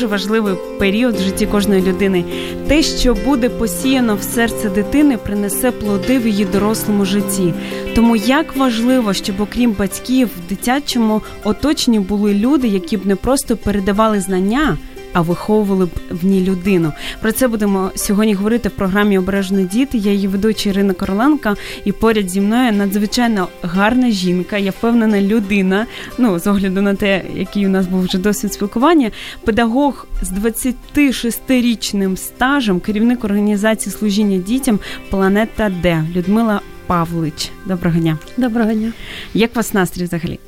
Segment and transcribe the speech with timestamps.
[0.00, 2.24] дуже важливий період в житті кожної людини.
[2.68, 7.54] Те, що буде посіяно в серце дитини, принесе плоди в її дорослому житті.
[7.94, 13.56] Тому як важливо, щоб окрім батьків в дитячому оточенні були люди, які б не просто
[13.56, 14.78] передавали знання
[15.12, 16.92] а виховували б в ній людину.
[17.20, 19.98] Про це будемо сьогодні говорити в програмі Обережні діти.
[19.98, 25.86] Я її ведуча Ірина Короленко, і поряд зі мною надзвичайно гарна жінка, я впевнена людина.
[26.18, 29.10] Ну з огляду на те, який у нас був вже досвід спілкування.
[29.44, 34.78] Педагог з 26-річним стажем, керівник організації служіння дітям
[35.10, 37.50] Планета Д Людмила Павлич.
[37.66, 38.18] Доброго дня.
[38.36, 38.92] Доброго дня.
[39.34, 40.38] Як у вас настрій взагалі?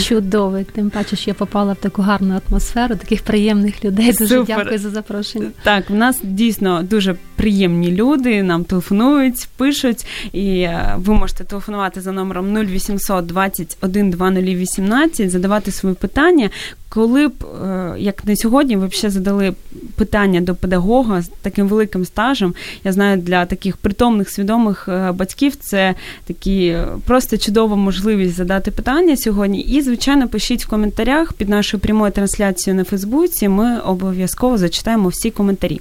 [0.00, 0.64] Чудовий.
[0.64, 4.12] Тим паче, що я попала в таку гарну атмосферу, таких приємних людей.
[4.12, 4.56] Дуже Супер.
[4.56, 5.50] дякую за запрошення.
[5.62, 8.42] Так, в нас дійсно дуже приємні люди.
[8.42, 15.94] Нам телефонують, пишуть, і е, ви можете телефонувати за номером 0800 21 2018, задавати свої
[15.94, 16.50] питання.
[16.88, 17.32] Коли б,
[17.64, 19.54] е, як на сьогодні, ви б ще задали
[19.96, 22.54] питання до педагога з таким великим стажем,
[22.84, 25.94] я знаю, для таких притомних свідомих е, батьків це
[26.26, 26.76] такі
[27.06, 29.60] просто чудова можливість задати питання сьогодні.
[29.60, 33.48] І, звичайно, пишіть в коментарях під нашою прямою трансляцією на Фейсбуці.
[33.48, 35.80] Ми обов'язково зачитаємо всі коментарі.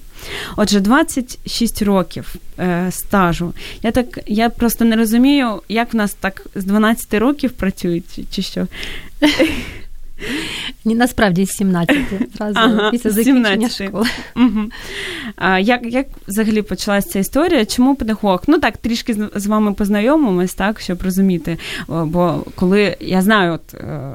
[0.58, 3.54] Отже, 26 років е, стажу.
[3.84, 8.42] Я так я просто не розумію, як в нас так з 12 років працюють, чи
[8.42, 8.68] що.
[10.86, 11.98] Ні, насправді 17
[12.36, 14.08] зразу ага, після закінчення школи.
[14.36, 14.62] Угу.
[15.36, 17.66] А, Як як взагалі почалася ця історія?
[17.66, 18.44] Чому педагог?
[18.48, 21.58] Ну так, трішки з вами познайомимось, так, щоб розуміти.
[21.88, 24.12] Бо коли я знаю, от е,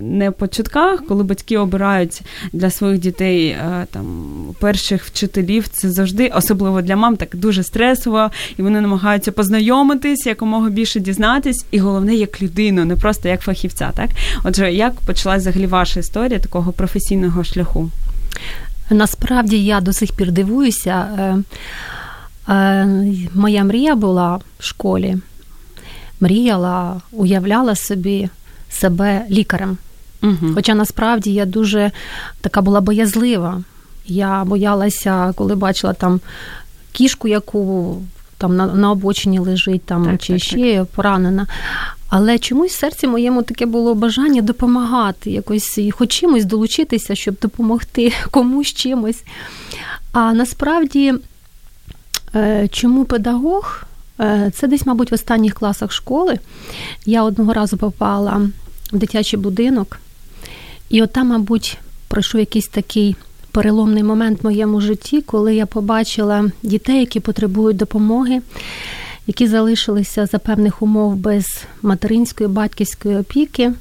[0.00, 4.06] не по чутках, коли батьки обирають для своїх дітей е, там
[4.60, 10.70] перших вчителів, це завжди, особливо для мам, так дуже стресово, і вони намагаються познайомитись, якомога
[10.70, 13.90] більше дізнатись, і головне, як людину, не просто як фахівця.
[13.94, 14.10] Так,
[14.44, 17.90] отже, як почалась взагалі ваша історія такого професійного шляху?
[18.90, 21.08] Насправді я до сих пір дивуюся.
[21.18, 21.38] Е,
[22.52, 22.86] е,
[23.34, 25.16] моя мрія була в школі,
[26.20, 28.28] мріяла, уявляла собі
[28.70, 29.78] себе лікарем.
[30.22, 30.54] Угу.
[30.54, 31.90] Хоча насправді я дуже
[32.40, 33.62] така була боязлива.
[34.06, 36.20] Я боялася, коли бачила там
[36.92, 37.96] кішку, яку
[38.38, 40.86] там на на обочині лежить, там так, чи так, ще так.
[40.86, 41.46] поранена.
[42.08, 48.74] Але чомусь серці моєму таке було бажання допомагати, якось хоч чимось долучитися, щоб допомогти комусь
[48.74, 49.22] чимось.
[50.12, 51.14] А насправді,
[52.34, 53.82] е, чому педагог?
[54.20, 56.38] Е, це десь, мабуть, в останніх класах школи.
[57.06, 58.50] Я одного разу попала
[58.92, 59.98] в дитячий будинок,
[60.88, 61.78] і от мабуть,
[62.08, 63.16] пройшов якийсь такий
[63.50, 68.42] переломний момент в моєму житті, коли я побачила дітей, які потребують допомоги,
[69.26, 71.46] які залишилися за певних умов без
[71.82, 73.72] материнської батьківської опіки.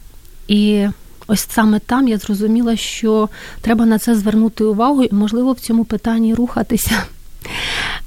[0.47, 0.87] І
[1.27, 3.29] ось саме там я зрозуміла, що
[3.61, 7.03] треба на це звернути увагу і, можливо, в цьому питанні рухатися.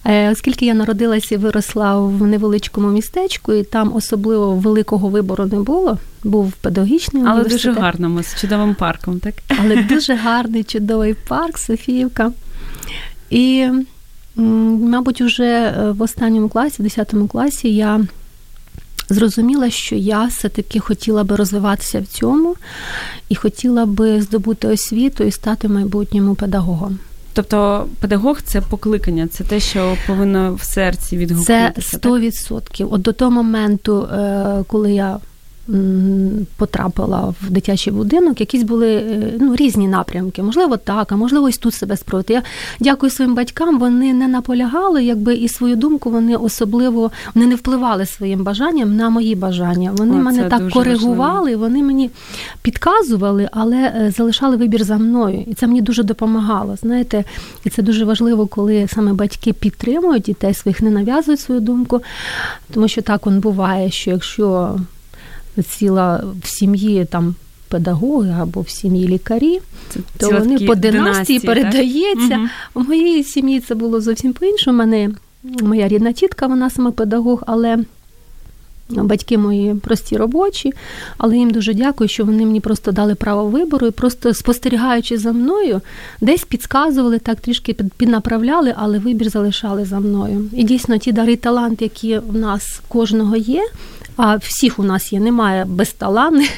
[0.05, 5.59] Е, оскільки я народилася і виросла в невеличкому містечку, і там особливо великого вибору не
[5.59, 7.67] було, був педагогічний Але університет.
[7.67, 9.35] дуже гарному, з чудовим парком, так?
[9.61, 12.33] Але дуже гарний, чудовий парк, Софіївка.
[13.31, 13.69] І,
[14.39, 18.01] мабуть, уже е, в останньому класі, в 10 класі, я
[19.09, 22.57] зрозуміла, що я все-таки хотіла би розвиватися в цьому
[23.29, 26.99] і хотіла би здобути освіту і стати майбутньому педагогом.
[27.33, 31.99] Тобто педагог це покликання, це те, що повинно в серці відгукнутися?
[32.01, 32.89] Це 100%.
[32.91, 35.19] От до того моменту, е, коли я
[36.57, 40.43] потрапила в дитячий будинок, якісь були е, ну, різні напрямки.
[40.43, 42.33] Можливо, так, а можливо, ось тут себе спробувати.
[42.33, 42.43] Я
[42.81, 48.07] дякую своїм батькам, вони не наполягали, якби і свою думку вони особливо вони не впливали
[48.07, 49.93] своїм бажанням на мої бажання.
[49.97, 51.63] Вони О, мене так коригували, важливо.
[51.63, 52.11] вони мені
[52.63, 55.45] підказували, але е, залишали вибір за мною.
[55.47, 56.77] І це мені дуже допомагало.
[56.77, 57.25] Знаєте,
[57.65, 62.01] і це дуже важливо, коли саме батьки підтримують дітей своїх, не нав'язують свою думку,
[62.75, 64.79] тому що так он буває, що якщо
[65.63, 67.35] ціла в сім'ї там
[67.69, 72.29] педагоги або в сім'ї лікарі, це то вони по династії передається.
[72.29, 72.51] Так?
[72.75, 74.79] У моїй сім'ї це було зовсім по-іншому.
[74.79, 75.11] Мене
[75.43, 77.79] моя рідна тітка, вона саме педагог, але.
[78.91, 80.73] Батьки мої прості робочі,
[81.19, 85.33] але їм дуже дякую, що вони мені просто дали право вибору і просто спостерігаючи за
[85.33, 85.81] мною,
[86.21, 90.45] десь підказували, так трішки піднаправляли, але вибір залишали за мною.
[90.53, 93.69] І дійсно ті дари талант, які в нас кожного є,
[94.19, 96.51] а всіх у нас є, немає безталанних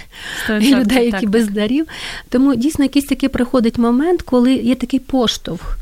[0.60, 1.30] і людей, які так.
[1.30, 1.86] без дарів.
[2.28, 5.76] Тому дійсно якийсь такий приходить момент, коли є такий поштовх.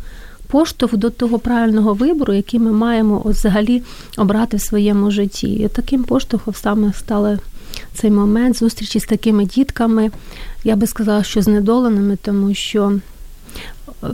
[0.47, 3.83] Поштовх до того правильного вибору, який ми маємо от взагалі
[4.17, 5.47] обрати в своєму житті.
[5.47, 7.39] І таким поштовхом саме стали
[7.95, 10.11] цей момент зустрічі з такими дітками.
[10.65, 13.01] Я би сказала, що знедоленими, тому що
[14.03, 14.07] е,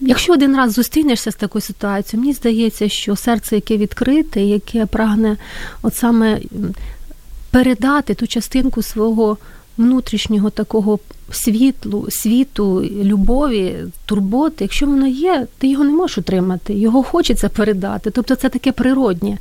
[0.00, 5.36] якщо один раз зустрінешся з такою ситуацією, мені здається, що серце, яке відкрите, яке прагне
[5.82, 6.40] от саме
[7.50, 9.38] передати ту частинку свого
[9.78, 10.98] внутрішнього такого
[11.32, 18.10] світлу, світу, любові, турботи, якщо воно є, ти його не можеш утримати, його хочеться передати.
[18.10, 19.38] Тобто це таке природнє.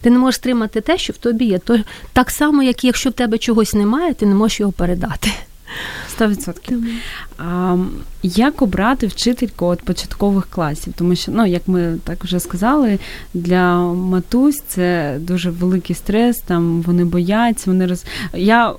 [0.00, 1.58] Ти не можеш тримати те, що в тобі є.
[1.58, 1.78] То
[2.12, 5.30] так само, як якщо в тебе чогось немає, ти не можеш його передати.
[6.18, 6.82] 100%.
[7.38, 7.76] А,
[8.22, 10.92] Як обрати вчительку от початкових класів?
[10.96, 12.98] Тому що, ну, як ми так вже сказали,
[13.34, 18.04] для матусь це дуже великий стрес, там вони бояться, вони роз.
[18.34, 18.74] Я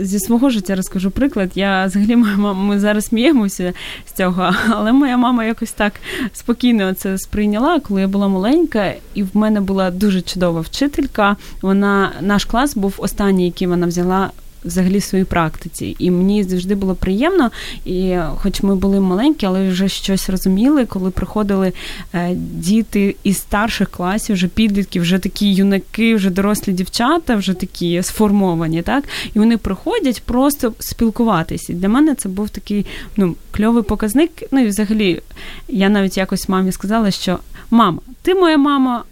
[0.00, 1.50] зі свого життя розкажу приклад.
[1.54, 3.72] Я взагалі моя мама, ми зараз сміємося
[4.06, 5.92] з цього, але моя мама якось так
[6.32, 11.36] спокійно це сприйняла, коли я була маленька, і в мене була дуже чудова вчителька.
[11.62, 14.30] Вона наш клас був останній, який вона взяла
[14.64, 15.96] взагалі своїй практиці.
[15.98, 17.50] І мені завжди було приємно,
[17.84, 21.72] і хоч ми були маленькі, але вже щось розуміли, коли приходили
[22.14, 28.02] е, діти із старших класів, вже підлітки, вже такі юнаки, вже дорослі дівчата, вже такі
[28.02, 31.72] сформовані, так і вони приходять просто спілкуватися.
[31.72, 34.30] Для мене це був такий ну кльовий показник.
[34.50, 35.22] Ну і взагалі,
[35.68, 37.38] я навіть якось мамі сказала, що
[37.70, 39.04] мама, ти моя мама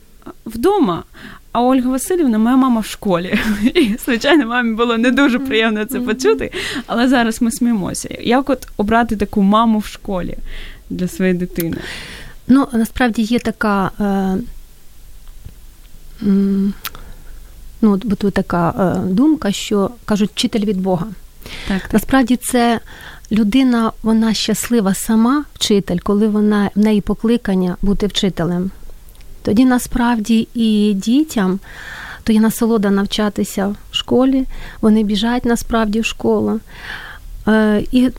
[0.47, 1.05] вдома.
[1.57, 3.39] А Ольга Васильівна, моя мама в школі.
[3.75, 6.53] І, звичайно, мамі було не дуже приємно це почути,
[6.87, 8.09] але зараз ми сміємося.
[8.21, 10.37] Як от обрати таку маму в школі
[10.91, 11.77] для своєї дитини?
[12.49, 13.91] Ну, насправді є така.
[14.01, 14.37] Е,
[17.83, 21.07] ну, тут така е, думка, що кажуть, вчитель від Бога.
[21.69, 21.93] Так, так.
[21.93, 22.81] Насправді це
[23.33, 28.71] людина, вона щаслива сама, вчитель, коли вона в неї покликання бути вчителем
[29.47, 31.61] тоді насправді і дітям
[32.23, 34.45] то є насолода навчатися в школі,
[34.81, 36.61] вони біжать насправді в школу.
[37.49, 38.11] Е, і,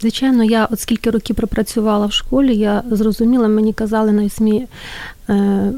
[0.00, 4.66] звичайно, я от скільки років пропрацювала в школі, я зрозуміла, мені казали на СМІ
[5.28, 5.72] е,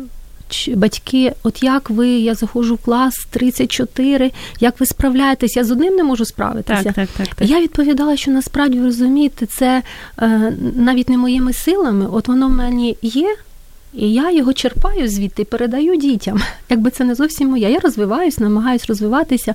[0.68, 5.96] батьки, от як ви, я заходжу в клас 34, як ви справляєтесь, я з одним
[5.96, 6.82] не можу справитися.
[6.82, 7.48] Так, так, так, так.
[7.48, 9.82] Я відповідала, що насправді ви розумієте, це
[10.22, 13.36] е, навіть не моїми силами, от воно в мені є.
[13.96, 16.42] І я його черпаю звідти і передаю дітям.
[16.70, 17.70] Якби це не зовсім моє.
[17.70, 19.54] Я розвиваюсь, намагаюсь розвиватися.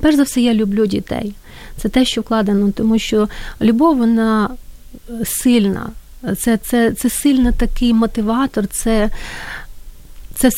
[0.00, 1.34] Перш за все, я люблю дітей.
[1.76, 3.28] Це те, що вкладено, тому що
[3.60, 4.50] любов, вона
[5.10, 5.90] е, сильна.
[6.38, 9.10] Це це, це сильний такий мотиватор, це,
[10.34, 10.48] це,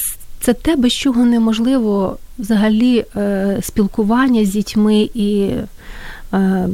[0.41, 5.51] це те, без чого неможливо взагалі е, спілкування з дітьми і.
[6.33, 6.69] Е,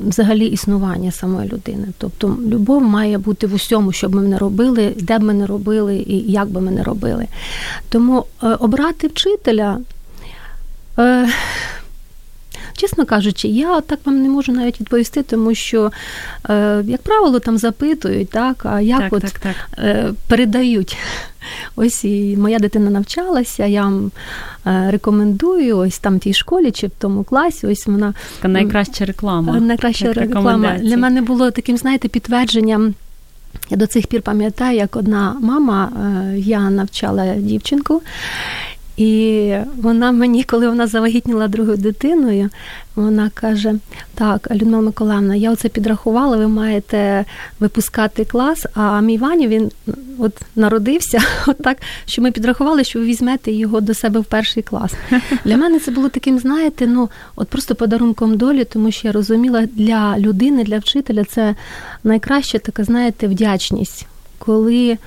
[0.00, 1.88] взагалі існування самої людини.
[1.98, 5.46] Тобто любов має бути в усьому, що б ми не робили, де б ми не
[5.46, 7.26] робили і як би ми не робили.
[7.88, 9.78] Тому е, обрати вчителя.
[12.78, 15.92] Чесно кажучи, я так вам не можу навіть відповісти, тому що,
[16.50, 19.54] е, як правило, там запитують, так, а як так, от так, так.
[19.78, 20.96] Е, передають.
[21.76, 24.10] Ось і моя дитина навчалася, я вам
[24.66, 27.66] е, рекомендую ось там в тій школі чи в тому класі.
[27.66, 29.60] Ось вона Така найкраща реклама.
[29.60, 30.78] Найкраща реклама.
[30.78, 32.94] Для мене було таким, знаєте, підтвердженням.
[33.70, 35.92] Я до цих пір пам'ятаю, як одна мама,
[36.36, 38.02] я навчала дівчинку,
[38.98, 42.50] і вона мені, коли вона завагітніла другою дитиною,
[42.96, 43.74] вона каже:
[44.14, 47.24] Так, Людмила Миколаївна, я оце підрахувала, ви маєте
[47.60, 49.70] випускати клас, а мій Ваня він
[50.18, 54.62] от народився, от так, що ми підрахували, що ви візьмете його до себе в перший
[54.62, 54.92] клас.
[55.44, 59.66] Для мене це було таким, знаєте, ну от просто подарунком долі, тому що я розуміла,
[59.66, 61.54] для людини, для вчителя це
[62.04, 64.06] найкраща така, знаєте, вдячність,
[64.38, 64.98] коли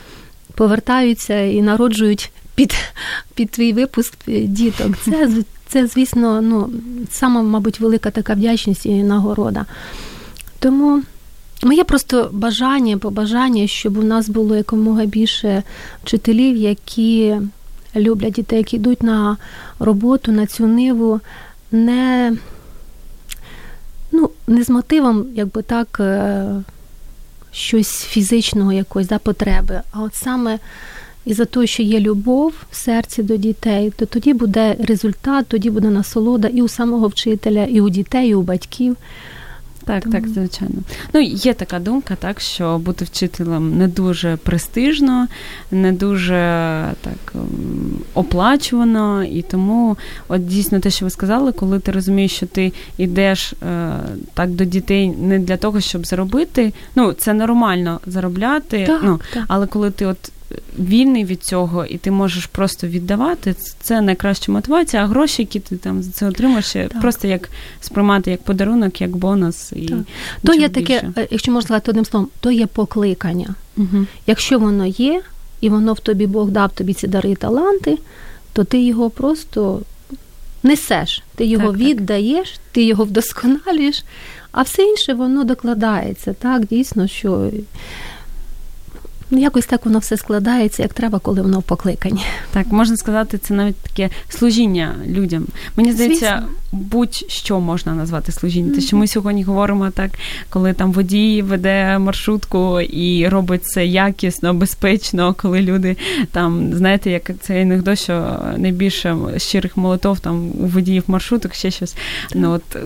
[0.55, 2.31] повертаються і народжують
[2.61, 2.75] під
[3.33, 4.97] під твій випуск діток.
[4.97, 5.29] Це,
[5.67, 6.69] це звісно, ну,
[7.11, 9.65] сама, мабуть, велика така вдячність і нагорода.
[10.59, 11.03] Тому
[11.63, 15.63] моє просто бажання, побажання, щоб у нас було якомога більше
[16.03, 17.35] вчителів, які
[17.95, 19.37] люблять дітей, які йдуть на
[19.79, 21.19] роботу, на цю ниву
[21.71, 22.33] не
[24.11, 26.45] ну, не з мотивом, якби так, е,
[27.51, 30.59] щось фізичного якоїсь да, потреби, а от саме
[31.25, 35.69] і за те, що є любов в серці до дітей, то тоді буде результат, тоді
[35.69, 38.97] буде насолода і у самого вчителя, і у дітей, і у батьків.
[39.85, 40.15] Так, Тому...
[40.15, 40.75] так, звичайно.
[41.13, 45.27] Ну, є така думка, так, що бути вчителем не дуже престижно,
[45.71, 46.35] не дуже
[47.01, 47.33] так
[48.13, 49.23] оплачувано.
[49.23, 49.97] І тому,
[50.27, 53.93] от дійсно, те, що ви сказали, коли ти розумієш, що ти йдеш е,
[54.33, 56.73] так до дітей не для того, щоб заробити.
[56.95, 59.43] Ну, це нормально заробляти, так, ну, так.
[59.47, 60.31] але коли ти от
[60.79, 63.55] вільний від цього, і ти можеш просто віддавати.
[63.81, 67.01] Це найкраща мотивація, а гроші, які ти там за це отримаєш, так.
[67.01, 67.49] просто як
[67.81, 69.71] сприймати як подарунок, як бонус.
[69.71, 69.95] І
[70.43, 73.55] То є таке, е, якщо можна сказати одним словом, то є покликання.
[73.77, 74.05] Угу.
[74.27, 75.21] Якщо воно є,
[75.61, 77.97] і воно в тобі Бог дав тобі ці дари і таланти,
[78.53, 79.81] то ти його просто
[80.63, 82.59] несеш, ти його так, віддаєш, так.
[82.71, 84.03] ти його вдосконалюєш,
[84.51, 86.33] а все інше воно докладається.
[86.33, 87.51] Так, дійсно, що
[89.39, 92.21] якось так воно все складається, як треба, коли воно в покликанні.
[92.51, 95.47] Так, можна сказати, це навіть таке служіння людям.
[95.75, 98.75] Мені здається, будь-що можна назвати служінням.
[98.75, 98.87] Mm-hmm.
[98.87, 100.11] що ми сьогодні говоримо так,
[100.49, 105.97] коли там водій веде маршрутку і робить це якісно, безпечно, коли люди
[106.31, 111.95] там, знаєте, як цей анекдот, що найбільше щирих молотов там у водіїв маршруток, ще щось.
[111.95, 112.31] Mm-hmm.
[112.35, 112.77] Ну от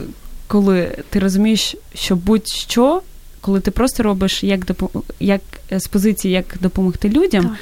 [0.48, 3.02] коли ти розумієш, що будь-що
[3.46, 4.90] коли ти просто робиш як допом...
[5.20, 7.44] як е, з позиції, як допомогти людям.
[7.44, 7.54] Так.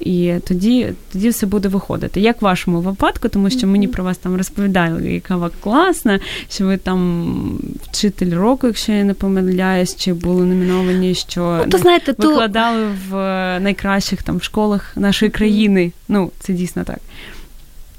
[0.00, 2.20] І тоді тоді все буде виходити.
[2.20, 6.66] Як в вашому випадку, тому що мені про вас там розповідали, яка ви класна, що
[6.66, 12.14] ви там вчитель року, якщо я не помиляюсь, чи були номіновані, що ну, то, знаєте,
[12.18, 12.94] викладали то...
[13.10, 13.14] в
[13.60, 15.92] найкращих там школах нашої країни.
[16.08, 16.98] Ну, це дійсно так.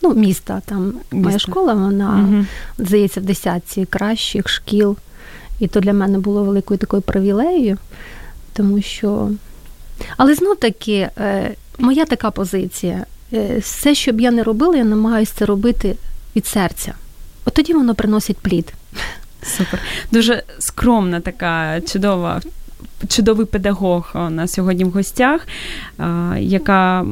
[0.02, 1.06] Ну, міста там міста.
[1.12, 2.46] моя школа, вона угу.
[2.78, 4.98] здається в десятці кращих шкіл
[5.60, 7.78] і то для мене було великою такою привілеєю,
[8.54, 9.32] тому що.
[10.18, 13.06] Але знов таки, е, моя така позиція.
[13.34, 15.96] Е, все, що б я не робила, я намагаюся це робити
[16.36, 16.94] від серця.
[17.46, 18.74] От тоді воно приносить плід.
[19.44, 19.80] Супер.
[20.12, 22.42] Дуже скромна така чудова.
[23.08, 25.48] Чудовий педагог на сьогодні в гостях,
[26.38, 27.06] яка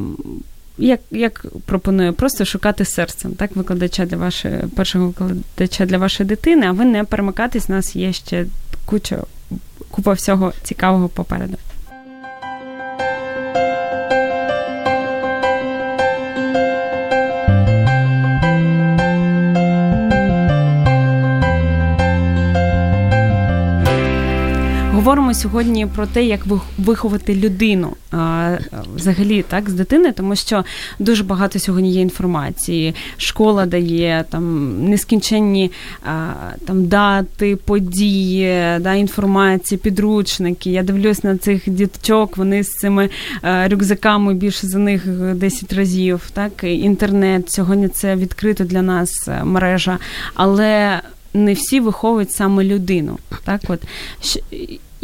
[0.78, 6.68] як як пропоную, просто шукати серцем, так, викладача для вашої першого викладача для вашої дитини,
[6.68, 8.46] а ви не перемикатись, у нас є ще
[8.86, 9.24] куча
[9.92, 11.58] купа всього цікавого попереду.
[25.38, 26.40] Сьогодні про те, як
[26.78, 27.94] виховати людину
[28.96, 30.64] взагалі так з дитини, тому що
[31.00, 32.96] дуже багато сьогодні є інформації.
[33.18, 35.72] Школа дає там нескінченні
[36.66, 40.70] там дати, події, да, інформації, підручники.
[40.72, 43.10] Я дивлюсь на цих діточок, вони з цими
[43.44, 46.30] рюкзаками більше за них 10 разів.
[46.34, 49.98] Так, інтернет сьогодні це відкрито для нас е, мережа,
[50.34, 51.02] але
[51.34, 53.18] не всі виховують саме людину.
[53.44, 53.80] Так, от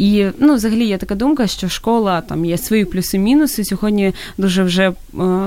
[0.04, 3.64] і ну, взагалі є така думка, що школа там є свої плюси-мінуси.
[3.64, 4.94] Сьогодні дуже вже е,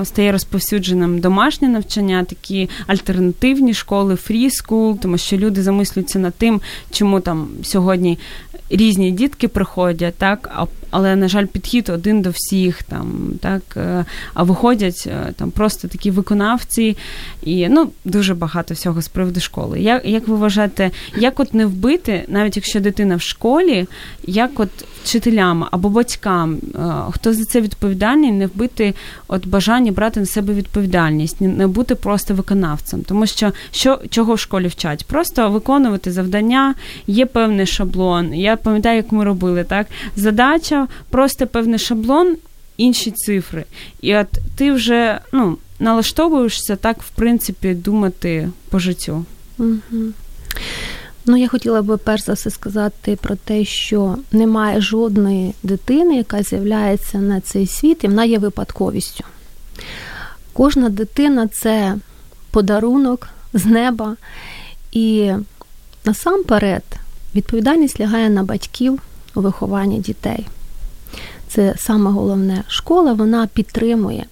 [0.04, 6.60] стає розповсюдженим домашнє навчання, такі альтернативні школи, фрі скул, тому що люди замислюються над тим,
[6.90, 8.18] чому там сьогодні
[8.70, 14.04] різні дітки приходять, так, а але, на жаль, підхід один до всіх там, так, е,
[14.34, 16.96] а виходять е, там просто такі виконавці,
[17.42, 19.80] і ну, дуже багато всього з приводу школи.
[19.80, 23.86] Як як ви вважаєте, як от не вбити, навіть якщо дитина в школі,
[24.26, 24.68] як от
[25.02, 26.78] вчителям або батькам, е,
[27.10, 28.94] хто за це відповідальний, не вбити
[29.28, 34.38] от бажання брати на себе відповідальність, не бути просто виконавцем, тому що що чого в
[34.38, 35.04] школі вчать?
[35.06, 36.74] Просто виконувати завдання,
[37.06, 38.34] є певний шаблон.
[38.34, 39.86] Я пам'ятаю, як ми робили так.
[40.16, 40.77] Задача
[41.10, 42.36] просто певний шаблон,
[42.76, 43.64] інші цифри.
[44.00, 49.24] І от ти вже ну, налаштовуєшся так, в принципі, думати по життю.
[51.26, 56.42] Ну, я хотіла би перш за все сказати про те, що немає жодної дитини, яка
[56.42, 59.24] з'являється на цей світ, і вона є випадковістю.
[60.52, 61.96] Кожна дитина це
[62.50, 64.16] подарунок з неба,
[64.92, 65.32] і
[66.04, 66.82] насамперед
[67.34, 69.00] відповідальність лягає на батьків
[69.34, 70.46] у вихованні дітей.
[71.48, 72.64] Це саме головне.
[72.68, 74.24] Школа вона підтримує.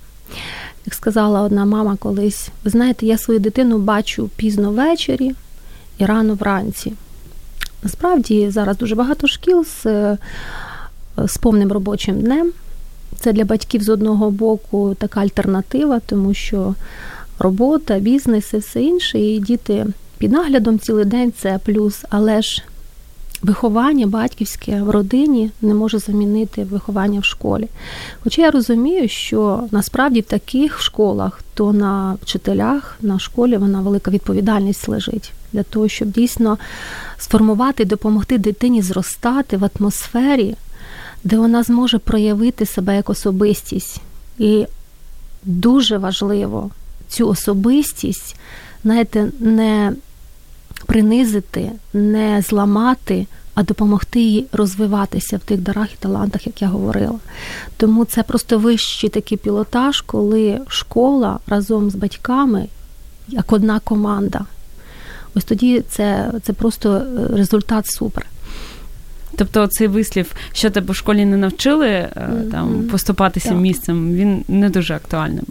[0.86, 5.34] Як сказала одна мама колись, ви знаєте, я свою дитину бачу пізно ввечері
[5.98, 6.92] і рано вранці.
[7.82, 10.16] Насправді зараз дуже багато шкіл з,
[11.18, 12.52] з повним робочим днем.
[13.20, 16.74] Це для батьків з одного боку така альтернатива, тому що
[17.38, 19.86] робота, бізнес і все інше, і діти
[20.18, 22.62] під наглядом цілий день це плюс, але ж
[23.42, 27.68] виховання батьківське в родині не може замінити виховання в школі.
[28.22, 34.10] Хоча я розумію, що насправді в таких школах, то на вчителях, на школі вона велика
[34.10, 36.58] відповідальність лежить для того, щоб дійсно
[37.18, 40.56] сформувати, допомогти дитині зростати в атмосфері,
[41.24, 44.00] де вона зможе проявити себе як особистість.
[44.38, 44.66] І
[45.44, 46.70] дуже важливо
[47.08, 48.36] цю особистість,
[48.84, 49.92] знаєте, не
[50.86, 57.18] принизити, не зламати, а допомогти їй розвиватися в тих дарах і талантах, як я говорила.
[57.76, 62.68] Тому це просто вищий такий пілотаж, коли школа разом з батьками
[63.28, 64.44] як одна команда.
[65.34, 68.26] Ось тоді це, це просто е, результат супер.
[69.36, 72.50] Тобто цей вислів, що тебе в школі не навчили mm-hmm.
[72.50, 73.58] там поступатися так.
[73.58, 75.44] місцем, він не дуже актуальним.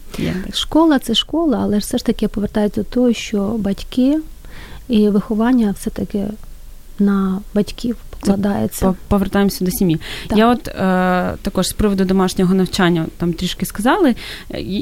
[0.53, 4.19] Школа це школа, але все ж таки повертається до того, що батьки
[4.87, 6.27] і виховання все-таки
[6.99, 8.93] на батьків покладається.
[9.07, 9.99] Повертаємося до сім'ї.
[10.27, 10.37] Так.
[10.37, 10.71] Я от е,
[11.41, 14.15] також з приводу домашнього навчання там трішки сказали.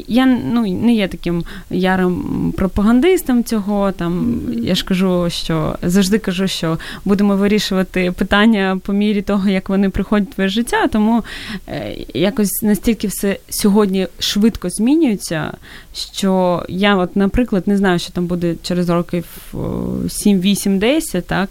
[0.08, 3.92] Я ну, не є таким ярим пропагандистом цього.
[3.92, 9.70] Там Я ж кажу, що завжди кажу, що будемо вирішувати питання по мірі того, як
[9.70, 10.88] вони приходять в твоє життя.
[10.88, 11.24] Тому
[11.68, 15.52] е, якось настільки все сьогодні швидко змінюється,
[15.94, 19.26] що я, от, наприклад, не знаю, що там буде через років
[20.10, 21.50] 7, 8, 10, так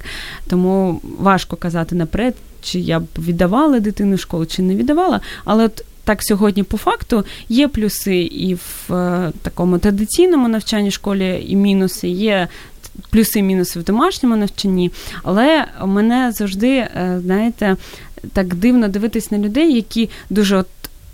[0.48, 5.20] тому важко казати наперед, чи я б віддавала дитину в школу, чи не віддавала.
[5.44, 11.44] Але от так сьогодні по факту є плюси і в е, такому традиційному навчанні школі,
[11.48, 12.48] і мінуси є.
[13.10, 14.90] Плюси мінуси в домашньому навчанні,
[15.22, 17.76] але мене завжди, е, знаєте,
[18.32, 20.66] так дивно дивитись на людей, які дуже от,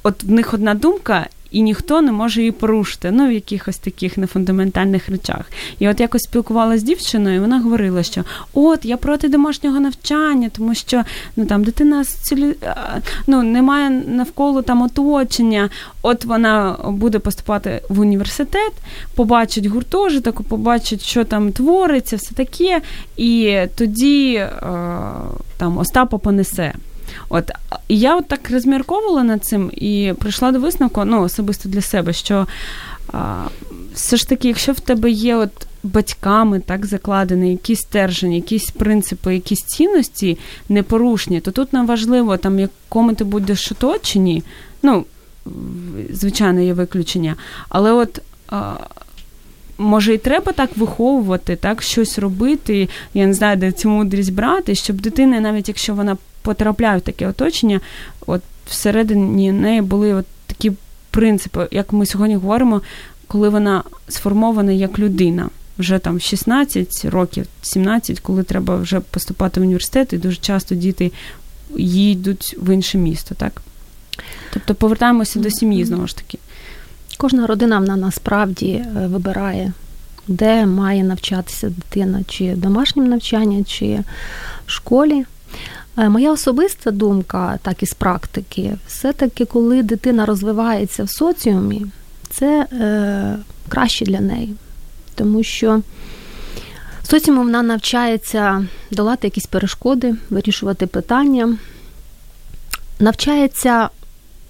[0.02, 4.18] от в них одна думка, і ніхто не може її порушити, ну в якихось таких
[4.18, 5.40] нефундаментальних речах.
[5.78, 8.24] І от якось спілкувалася з дівчиною, і вона говорила, що
[8.54, 11.02] от я проти домашнього навчання, тому що
[11.36, 12.04] ну там дитина
[13.26, 15.70] ну, немає навколо там оточення.
[16.02, 18.72] От вона буде поступати в університет,
[19.14, 22.80] побачить гуртожиток, побачить, що там твориться, все таке,
[23.16, 24.50] і тоді е,
[25.56, 26.74] там Остапа понесе.
[27.28, 27.50] От
[27.88, 32.12] і я от так розмірковувала над цим і прийшла до висновку, ну особисто для себе,
[32.12, 32.46] що
[33.12, 33.44] а,
[33.94, 39.34] все ж таки, якщо в тебе є от батьками так закладені якісь стержені, якісь принципи,
[39.34, 44.42] якісь цінності непорушні, то тут нам важливо, там якому ти будеш оточені,
[44.82, 45.04] ну
[46.10, 47.36] звичайно, є виключення,
[47.68, 48.20] але от.
[48.48, 48.74] А,
[49.78, 52.88] Може, і треба так виховувати, так щось робити.
[53.14, 57.26] Я не знаю, де цю мудрість брати, щоб дитина, навіть якщо вона потрапляю в таке
[57.28, 57.80] оточення,
[58.26, 60.72] от всередині неї були от такі
[61.10, 62.82] принципи, як ми сьогодні говоримо,
[63.26, 65.48] коли вона сформована як людина.
[65.78, 71.12] Вже там 16 років, 17, коли треба вже поступати в університет, і дуже часто діти
[71.76, 73.62] їдуть в інше місто, так?
[74.52, 76.38] Тобто повертаємося до сім'ї знову ж таки.
[77.20, 79.72] Кожна родина вона насправді е, вибирає,
[80.28, 84.04] де має навчатися дитина, чи домашнім навчанням, чи
[84.66, 85.24] в школі.
[85.98, 91.86] Е, моя особиста думка, так і з практики, все-таки, коли дитина розвивається в соціумі,
[92.30, 93.36] це е,
[93.68, 94.54] краще для неї.
[95.14, 95.82] Тому що
[97.02, 101.58] в соціумі вона навчається долати якісь перешкоди, вирішувати питання,
[103.00, 103.88] навчається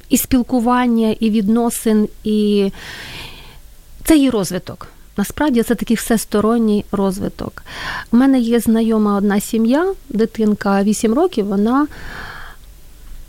[0.09, 2.73] і спілкування, і відносин, і
[4.05, 4.87] це її розвиток.
[5.17, 7.63] Насправді це такий всесторонній розвиток.
[8.13, 11.87] У мене є знайома одна сім'я, дитинка 8 років, вона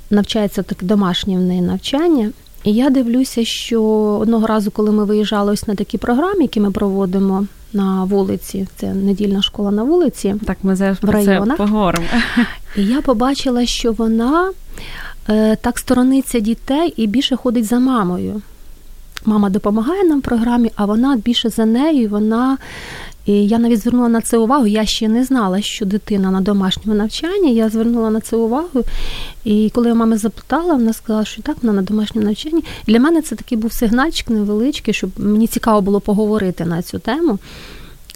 [0.09, 2.31] навчається так домашнє в неї навчання.
[2.63, 3.83] І я дивлюся, що
[4.21, 8.93] одного разу, коли ми виїжджали ось на такі програми, які ми проводимо на вулиці, це
[8.93, 10.35] недільна школа на вулиці.
[10.45, 12.05] Так, ми зараз в про це поговоримо.
[12.77, 14.51] І я побачила, що вона
[15.61, 18.41] так сторониться дітей і більше ходить за мамою
[19.25, 22.09] мама допомагає нам в програмі, а вона більше за нею.
[22.09, 22.57] Вона
[23.25, 24.67] і я навіть звернула на це увагу.
[24.67, 27.55] Я ще не знала, що дитина на домашньому навчанні.
[27.55, 28.83] Я звернула на це увагу.
[29.43, 32.63] І коли я мами запитала, вона сказала, що так, вона на домашньому навчанні.
[32.85, 36.99] І для мене це такий був сигнальчик невеличкий, щоб мені цікаво було поговорити на цю
[36.99, 37.39] тему.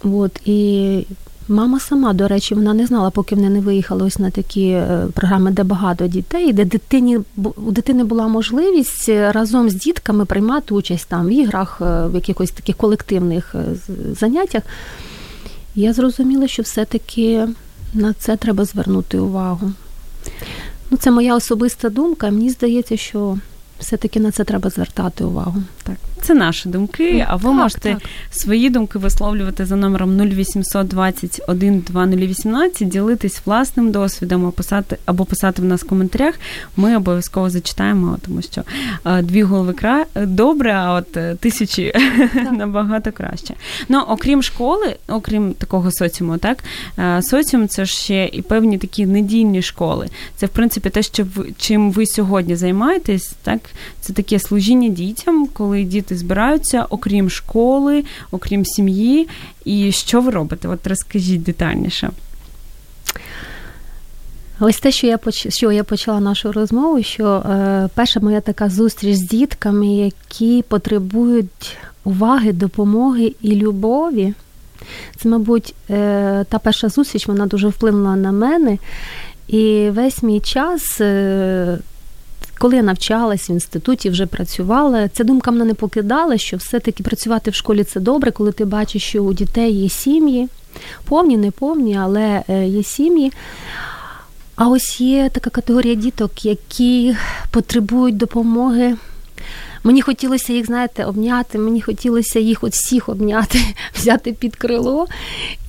[0.04, 1.06] От, І
[1.48, 5.08] Мама сама, до речі, вона не знала, поки вони не виїхали ось на такі е,
[5.14, 7.20] програми, де багато дітей, де дитині
[7.56, 12.16] у дитини була можливість е, разом з дітками приймати участь там в іграх, е, в
[12.16, 13.56] якихось таких колективних
[14.20, 14.64] заняттях.
[15.76, 17.48] Я зрозуміла, що все-таки
[17.94, 19.72] на це треба звернути увагу.
[20.92, 22.30] Ну, Це моя особиста думка.
[22.30, 23.38] Мені здається, що
[23.80, 25.64] все-таки на це треба звертати увагу.
[25.84, 25.98] Так.
[26.24, 28.02] Це наші думки, а ви так, можете так.
[28.32, 35.62] свої думки висловлювати за номером 0800 21 2018, ділитись власним досвідом, або писати, або писати
[35.62, 36.36] в нас в коментарях.
[36.78, 38.64] Ми обов'язково зачитаємо, тому що
[39.22, 40.06] дві голови кра...
[40.16, 41.94] добре, а от е, тисячі
[42.52, 43.54] набагато краще.
[43.90, 46.64] Ну, окрім школи, окрім такого соціуму, так
[47.22, 50.10] соціум це ще і певні такі недільні школи.
[50.36, 53.60] Це в принципі те, що ви чим ви сьогодні займаєтесь, так
[54.02, 59.28] це таке служіння дітям, коли діти збираються, окрім школи, окрім сім'ї.
[59.66, 60.68] І що ви робите?
[60.68, 62.10] От розкажіть детальніше.
[64.60, 69.16] Ось те, що я що я почала нашу розмову, що е, перша моя така зустріч
[69.16, 74.34] з дітками, які потребують уваги, допомоги і любові.
[75.18, 78.78] Це, мабуть, е, та перша зустріч вона дуже вплинула на мене.
[79.48, 81.78] І весь мій час, е,
[82.58, 87.52] коли я навчалась в інституті, вже працювала, ця думка мене не покидала, що все-таки працювати
[87.52, 90.50] в школі це добре, коли ти бачиш, що у дітей є сім'ї,
[91.06, 93.32] повні, не повні, але е, є сім'ї.
[94.56, 97.16] А ось є така категорія діток, які
[97.52, 98.98] потребують допомоги.
[99.84, 103.60] Мені хотілося їх, знаєте, обняти, мені хотілося їх от всіх обняти,
[103.96, 105.08] взяти під крило.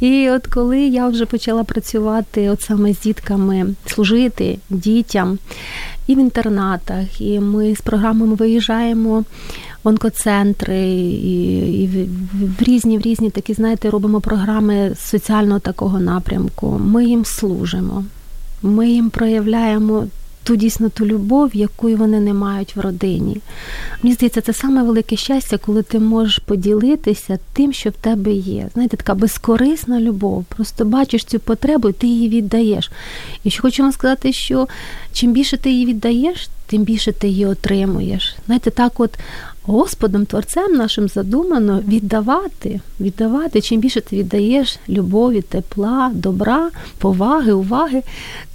[0.00, 5.38] І от коли я вже почала працювати от саме з дітками, служити дітям
[6.06, 9.24] і в інтернатах, і ми з програмами виїжджаємо
[9.84, 16.80] в онкоцентри, і, і в, різні в різні такі, знаєте, робимо програми соціального такого напрямку.
[16.84, 18.04] Ми їм служимо
[18.64, 20.06] ми їм проявляємо
[20.44, 23.40] ту дійсно ту любов, яку вони не мають в родині.
[24.02, 28.68] Мені здається, це саме велике щастя, коли ти можеш поділитися тим, що в тебе є.
[28.74, 30.44] Знаєте, така безкорисна любов.
[30.44, 32.90] Просто бачиш цю потребу, і ти її віддаєш.
[33.44, 34.68] І що хочу вам сказати, що
[35.12, 38.36] чим більше ти її віддаєш, тим більше ти її отримуєш.
[38.46, 39.18] Знаєте, так от
[39.66, 43.60] Господом, Творцем нашим задумано віддавати, віддавати.
[43.60, 48.02] Чим більше ти віддаєш любові, тепла, добра, поваги, уваги,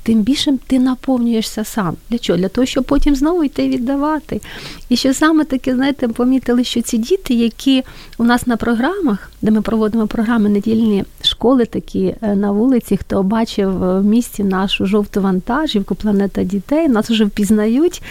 [0.10, 1.95] тим більше ти наповнюєшся сам.
[2.10, 2.39] Для чого?
[2.39, 4.41] Для того, щоб потім знову йти віддавати.
[4.89, 7.84] І що саме таке, знаєте, помітили, що ці діти, які
[8.17, 13.24] у нас на програмах, де ми проводимо програми недільні школи, такі е, на вулиці, хто
[13.24, 18.02] бачив в місті нашу жовту вантажівку, планета дітей, нас вже впізнають,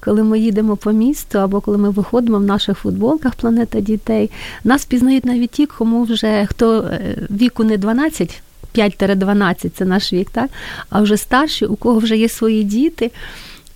[0.00, 4.30] коли ми їдемо по місту або коли ми виходимо в наших футболках Планета дітей.
[4.64, 8.42] Нас пізнають навіть ті, кому вже хто е, віку не 12,
[8.74, 10.50] 5-12 це наш вік, так?
[10.90, 13.10] а вже старші, у кого вже є свої діти,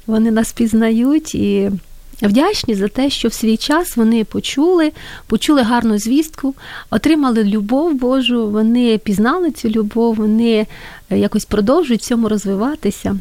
[0.06, 1.70] вони нас пізнають і
[2.22, 4.92] вдячні за те, що в свій час вони почули,
[5.26, 6.54] почули гарну звістку,
[6.90, 10.66] отримали любов Божу, вони пізнали цю любов, вони
[11.10, 13.18] е, якось продовжують в цьому розвиватися.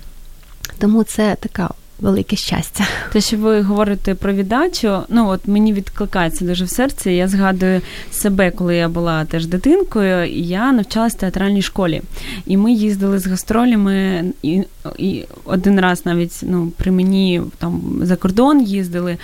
[0.79, 2.83] Тому це така велике щастя.
[3.11, 7.11] Те, що ви говорите про віддачу, ну от мені відкликається дуже в серці.
[7.11, 7.81] Я згадую
[8.11, 12.01] себе, коли я була теж дитинкою, я навчалася в театральній школі.
[12.45, 14.63] І ми їздили з гастролями, і
[14.97, 19.17] і один раз навіть ну, при мені там за кордон їздили,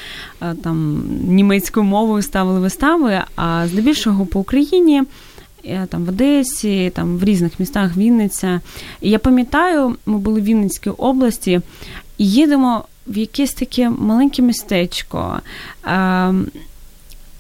[0.64, 5.04] там німецькою мовою ставили вистави, а здебільшого по Україні.
[5.90, 8.62] Там в Одесі, там в різних містах Вінниця.
[9.02, 11.62] І я пам'ятаю, ми були в Вінницькій області,
[12.26, 15.40] їдемо в якесь таке маленьке містечко.
[15.86, 16.34] Е,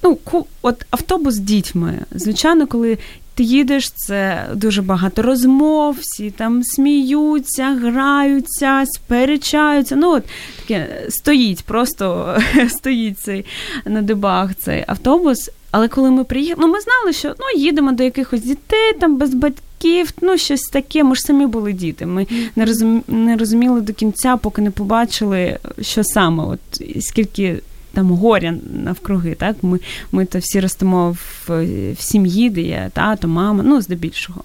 [0.03, 0.17] ну,
[0.61, 1.99] от Автобус з дітьми.
[2.11, 2.97] Звичайно, коли
[3.35, 9.95] ти їдеш, це дуже багато розмов, всі там сміються, граються, сперечаються.
[9.95, 10.23] Ну, от
[10.59, 12.37] таке стоїть, просто
[12.69, 13.45] стоїть цей
[13.85, 15.49] на дибах цей автобус.
[15.73, 19.33] Але коли ми приїхали, ну ми знали, що ну їдемо до якихось дітей там без
[19.33, 21.03] батьків, ну щось таке.
[21.03, 22.05] Ми ж самі були діти.
[22.05, 26.59] Ми не розумі, не розуміли до кінця, поки не побачили, що саме, от
[26.99, 27.59] скільки
[27.93, 29.35] там горя навкруги.
[29.35, 29.79] Так, ми
[30.11, 31.49] ми то всі ростемо в,
[31.93, 34.43] в сім'ї, де є тато, мама, ну здебільшого.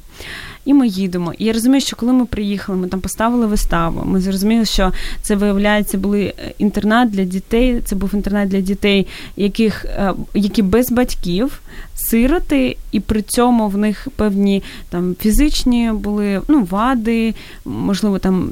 [0.68, 1.32] І ми їдемо.
[1.38, 4.02] І я розумію, що коли ми приїхали, ми там поставили виставу.
[4.04, 7.80] Ми зрозуміли, що це виявляється були е, інтернат для дітей.
[7.84, 11.60] Це був інтернат для дітей, яких е, які без батьків,
[11.94, 18.50] сироти, і при цьому в них певні там фізичні були ну, вади, можливо, там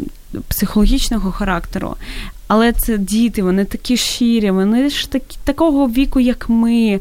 [0.49, 1.97] психологічного характеру.
[2.49, 7.01] Але це діти, вони такі щирі, вони ж такі такого віку, як ми,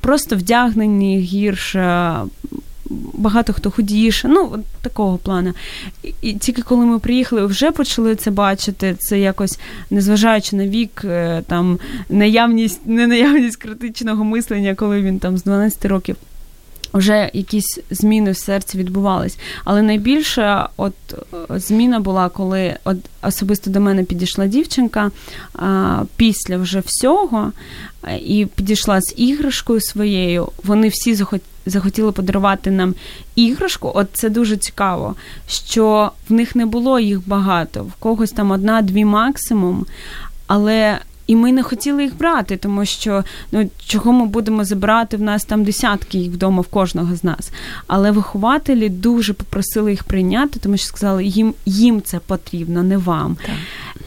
[0.00, 2.14] просто вдягнені гірше,
[3.14, 5.52] багато хто худіше, ну такого плану.
[6.02, 8.96] І, і тільки коли ми приїхали, вже почали це бачити.
[8.98, 9.58] Це якось
[9.90, 15.84] незважаючи на вік, е, там наявність, не наявність критичного мислення, коли він там з 12
[15.84, 16.16] років.
[16.94, 19.38] Вже якісь зміни в серці відбувались.
[19.64, 20.94] Але найбільша от
[21.32, 25.10] е, зміна була, коли от особисто до мене підійшла дівчинка
[25.54, 27.52] а, після вже всього,
[28.26, 30.48] і підійшла з іграшкою своєю.
[30.64, 31.24] Вони всі
[31.66, 32.94] захотіли подарувати нам
[33.34, 33.92] іграшку.
[33.94, 35.14] От це дуже цікаво,
[35.48, 39.86] що в них не було їх багато, в когось там одна-дві максимум.
[40.46, 40.98] Але
[41.30, 45.44] і ми не хотіли їх брати, тому що ну чого ми будемо забирати в нас
[45.44, 47.50] там десятки їх вдома в кожного з нас.
[47.86, 53.36] Але вихователі дуже попросили їх прийняти, тому що сказали, їм їм це потрібно, не вам.
[53.46, 53.54] Так.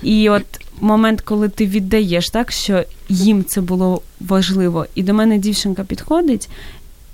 [0.01, 0.45] І от
[0.81, 6.49] момент, коли ти віддаєш, так що їм це було важливо, і до мене дівчинка підходить.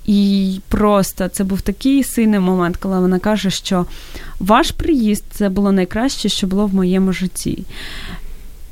[0.06, 3.86] І просто це був такий сильний момент, коли вона каже, що
[4.40, 7.64] ваш приїзд це було найкраще, що було в моєму житті.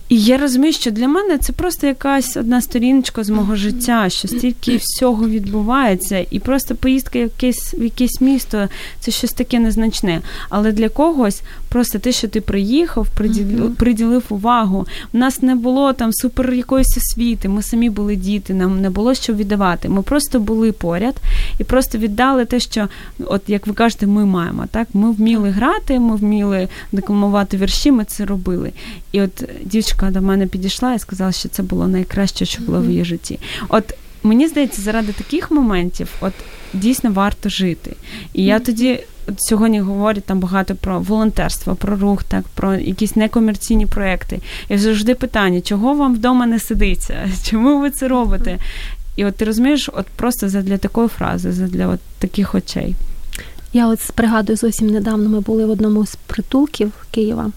[0.09, 4.29] І я розумію, що для мене це просто якась одна сторіночка з мого життя, що
[4.29, 8.69] стільки всього відбувається, і просто поїздка в якесь, в якесь місто
[9.01, 10.21] це щось таке незначне.
[10.49, 14.87] Але для когось просто те, що ти приїхав, приділив, приділив увагу.
[15.13, 19.15] У нас не було там супер якоїсь освіти, ми самі були діти, нам не було
[19.15, 19.89] що віддавати.
[19.89, 21.15] Ми просто були поряд
[21.59, 22.89] і просто віддали те, що,
[23.25, 24.65] от як ви кажете, ми маємо.
[24.71, 28.73] Так, ми вміли грати, ми вміли декламувати вірші, ми це робили.
[29.13, 32.81] І от дівчинка дочка до мене підійшла і сказала, що це було найкраще, що було
[32.81, 33.39] в її житті.
[33.69, 36.33] От мені здається, заради таких моментів, от
[36.73, 37.97] дійсно варто жити.
[38.35, 39.01] І я тоді.
[39.29, 44.41] От сьогодні говорять там багато про волонтерство, про рух, так про якісь некомерційні проекти.
[44.69, 47.29] І завжди питання, чого вам вдома не сидиться?
[47.51, 48.59] Чому ви це робите?
[49.17, 52.95] І от ти розумієш, от просто задля такої фрази, задля от таких очей.
[53.73, 55.29] Я от пригадую зовсім недавно.
[55.29, 57.51] Ми були в одному з притулків Києва.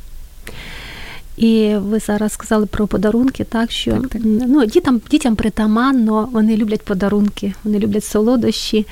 [1.37, 4.21] І ви зараз сказали про подарунки, так що так, так.
[4.23, 8.87] ну дітям дітям притаманно, вони люблять подарунки, вони люблять солодощі.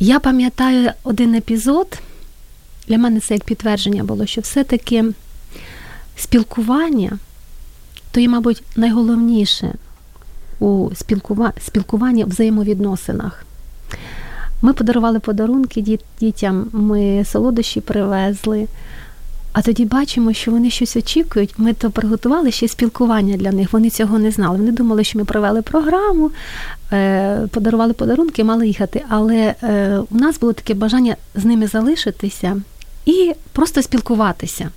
[0.00, 1.98] Я пам'ятаю один епізод,
[2.88, 5.04] для мене це як підтвердження було, що все-таки
[6.16, 7.18] спілкування
[8.16, 9.74] то є, мабуть, найголовніше
[10.60, 10.90] у
[11.58, 13.46] спілкуванні в взаємовідносинах.
[14.62, 18.66] Ми подарували подарунки дітям, ми солодощі привезли.
[19.56, 21.54] А тоді бачимо, що вони щось очікують.
[21.56, 23.72] Ми то приготували ще спілкування для них.
[23.72, 24.56] Вони цього не знали.
[24.58, 26.30] Вони думали, що ми провели програму,
[26.92, 29.04] е, подарували подарунки, мали їхати.
[29.08, 32.62] Але е, у нас було таке бажання з ними залишитися
[33.06, 34.70] і просто спілкуватися.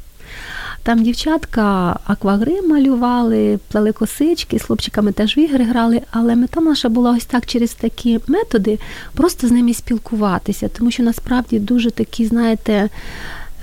[0.84, 6.90] Там дівчатка аквагрим малювали, плели косички, з хлопчиками теж в ігри грали, але мета наша
[6.90, 8.80] була ось так через такі методи
[9.14, 12.90] просто з ними спілкуватися, тому що насправді дуже такі, знаєте,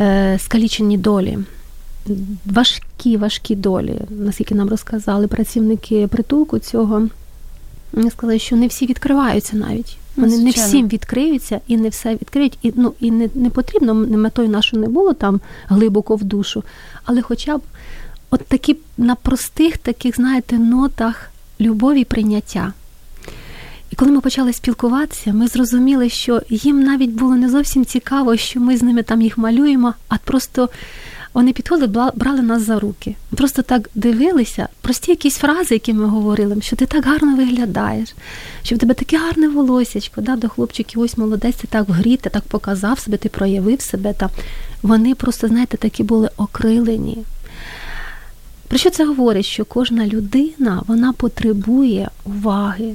[0.00, 1.38] Е, скалічені долі,
[2.46, 7.08] важкі, важкі долі, наскільки нам розказали працівники притулку цього.
[7.92, 9.96] Вони сказали, що не всі відкриваються навіть.
[10.16, 12.58] Вони не всім відкриються і не все відкриють.
[12.62, 16.62] І ну і не не потрібно, не метою нашою не було там глибоко в душу,
[17.04, 17.62] але хоча б
[18.30, 21.30] от такі на простих таких, знаєте, нотах
[21.60, 22.72] любові прийняття.
[23.96, 28.76] Коли ми почали спілкуватися, ми зрозуміли, що їм навіть було не зовсім цікаво, що ми
[28.76, 30.68] з ними там їх малюємо, а просто
[31.34, 33.16] вони підходили, брали нас за руки.
[33.36, 38.14] Просто так дивилися, прості якісь фрази, які ми говорили, що ти так гарно виглядаєш,
[38.62, 42.16] що в тебе таке гарне волосячко, да, до хлопчиків, ось молодець, ти так в грі,
[42.16, 44.12] ти так показав себе, ти проявив себе.
[44.12, 44.30] Та
[44.82, 47.18] Вони просто, знаєте, такі були окрилені.
[48.68, 49.46] Про що це говорить?
[49.46, 52.94] Що кожна людина вона потребує уваги.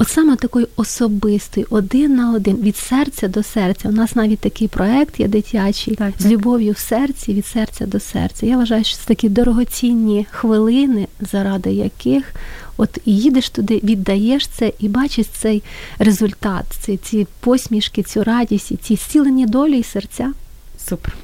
[0.00, 3.88] От саме такий особистий, один на один, від серця до серця.
[3.88, 8.00] У нас навіть такий проект є дитячий так, з любов'ю в серці, від серця до
[8.00, 8.46] серця.
[8.46, 12.34] Я вважаю, що це такі дорогоцінні хвилини, заради яких
[12.76, 15.62] от їдеш туди, віддаєш це і бачиш цей
[15.98, 20.32] результат, ці, ці посмішки, цю радість, ці зцілені долі і серця.
[20.88, 21.14] Супер.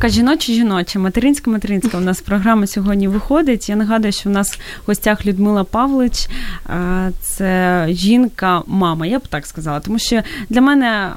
[0.00, 3.68] Така жіноча жіноча, материнська материнська у нас програма сьогодні виходить.
[3.68, 6.28] Я нагадую, що в нас в гостях Людмила Павлич,
[7.20, 9.80] це жінка, мама, я б так сказала.
[9.80, 11.10] Тому що для мене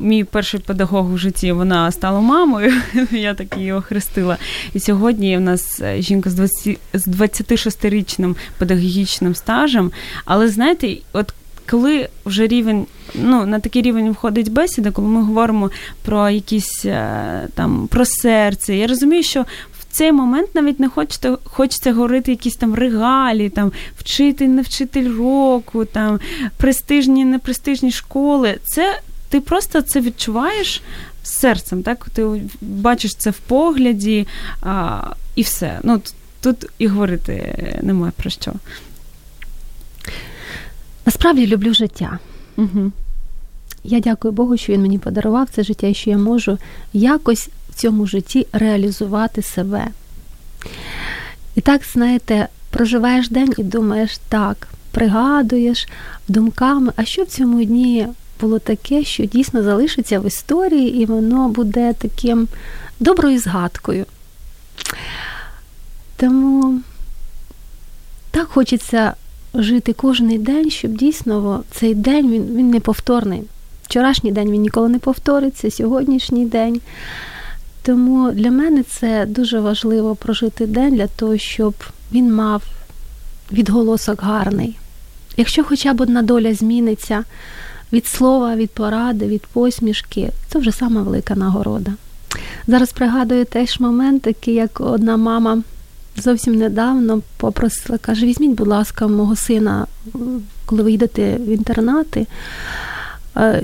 [0.00, 2.72] мій перший педагог в житті вона стала мамою,
[3.10, 4.36] я так її охрестила.
[4.74, 9.92] І сьогодні в нас жінка з 26-річним педагогічним стажем.
[10.24, 11.34] Але знаєте, от
[11.70, 15.70] коли вже рівень, ну на такий рівень входить бесіда, коли ми говоримо
[16.02, 19.42] про якісь е, там про серце, я розумію, що
[19.80, 25.16] в цей момент навіть не хочете, хочеться говорити якісь там регалі, там вчитель, не вчитель
[25.16, 26.20] року, там
[26.56, 28.58] престижні, непрестижні школи.
[28.64, 30.82] Це ти просто це відчуваєш
[31.22, 32.06] серцем, так?
[32.14, 32.26] Ти
[32.60, 34.26] бачиш це в погляді
[34.62, 35.00] а,
[35.34, 35.78] і все.
[35.82, 36.00] Ну,
[36.42, 38.52] Тут і говорити немає про що.
[41.10, 42.18] Насправді люблю життя.
[42.56, 42.92] Угу.
[43.84, 46.58] Я дякую Богу, що він мені подарував це життя і що я можу
[46.92, 49.86] якось в цьому житті реалізувати себе.
[51.54, 55.88] І так, знаєте, проживаєш день і думаєш, так, пригадуєш
[56.28, 58.06] думками, а що в цьому дні
[58.40, 62.48] було таке, що дійсно залишиться в історії, і воно буде таким
[63.00, 64.06] доброю згадкою.
[66.16, 66.80] Тому
[68.30, 69.14] так хочеться
[69.54, 73.42] жити кожен день, щоб дійсно цей день він, він не повторний.
[73.82, 76.80] Вчорашній день він ніколи не повториться, сьогоднішній день.
[77.82, 81.74] Тому для мене це дуже важливо прожити день для того, щоб
[82.12, 82.62] він мав
[83.52, 84.78] відголосок гарний.
[85.36, 87.24] Якщо хоча б одна доля зміниться
[87.92, 91.92] від слова, від поради, від посмішки, це вже сама велика нагорода.
[92.66, 95.62] Зараз пригадую теж момент, такий, як одна мама
[96.20, 99.86] зовсім недавно попросила, каже: візьміть, будь ласка, мого сина,
[100.66, 102.26] коли ви йдете в інтернати.
[103.36, 103.62] Е,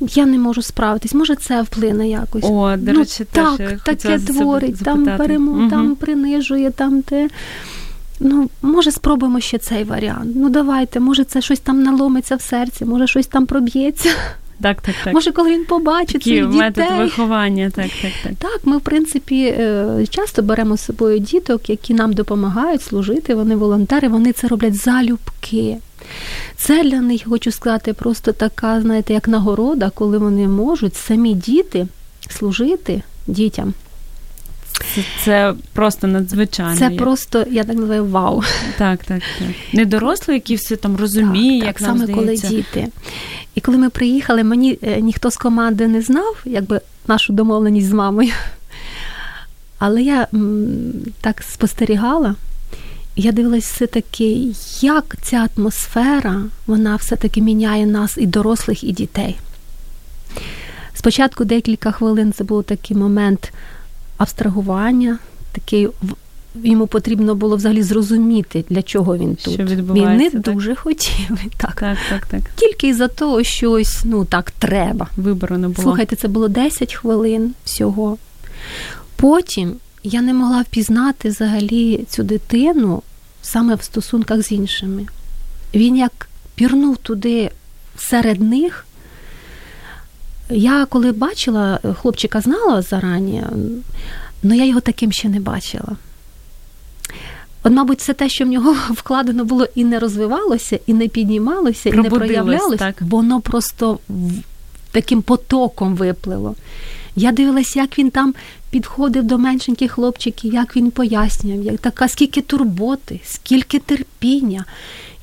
[0.00, 2.44] я не можу справитись, може, це вплине якось.
[2.44, 5.70] О, до ну, речі, так, теж таке творить, там перему, угу.
[5.70, 7.28] там принижує, там те.
[8.20, 10.32] Ну, може, спробуємо ще цей варіант.
[10.34, 14.08] Ну, давайте, може, це щось там наломиться в серці, може, щось там проб'ється.
[14.64, 15.14] Так, так, так.
[15.14, 16.60] Може, коли він побачить Такі цих дітей.
[16.60, 18.32] метод виховання, так, так, так.
[18.38, 23.56] Так, ми, в принципі, е, часто беремо з собою діток, які нам допомагають служити, вони
[23.56, 25.76] волонтери, вони це роблять залюбки.
[26.56, 31.86] Це для них, хочу сказати, просто така, знаєте, як нагорода, коли вони можуть самі діти
[32.30, 33.74] служити дітям.
[34.94, 36.76] Це, це просто надзвичайно.
[36.76, 38.42] Це просто, я так називаю, вау.
[38.78, 39.48] Так, так, так.
[39.72, 42.48] Не дорослий, який все там розуміє, так, як так, нам саме здається.
[42.48, 42.88] коли діти.
[43.54, 47.92] І коли ми приїхали, мені е, ніхто з команди не знав, якби нашу домовленість з
[47.92, 48.32] мамою.
[49.78, 50.26] Але я
[51.20, 52.34] так спостерігала,
[53.16, 54.48] я дивилась все-таки,
[54.80, 59.36] як ця атмосфера, вона все-таки міняє нас і дорослих, і дітей.
[60.94, 63.52] Спочатку декілька хвилин це був такий момент
[64.24, 65.18] абстрагування,
[65.52, 65.88] такий
[66.62, 69.54] йому потрібно було взагалі зрозуміти, для чого він тут.
[69.54, 70.40] Що він не так?
[70.40, 71.30] дуже хотів.
[71.56, 72.40] Так, так, так, так.
[72.56, 75.08] Тільки із-за того, що ось, ну так треба.
[75.16, 75.82] Вибору не було.
[75.82, 78.18] Слухайте, це було 10 хвилин всього.
[79.16, 83.02] Потім я не могла впізнати взагалі цю дитину
[83.42, 85.06] саме в стосунках з іншими.
[85.74, 87.50] Він як пірнув туди
[87.96, 88.86] серед них.
[90.50, 93.42] Я коли бачила, хлопчика знала зарані,
[94.44, 95.96] але я його таким ще не бачила.
[97.62, 101.88] От, мабуть, все те, що в нього вкладено було і не розвивалося, і не піднімалося,
[101.88, 102.96] і не проявлялося, так.
[103.00, 103.98] воно просто
[104.92, 106.54] таким потоком виплило.
[107.16, 108.34] Я дивилася, як він там
[108.70, 114.64] підходив до меншеньких хлопчиків, як він пояснював, як така скільки турботи, скільки терпіння.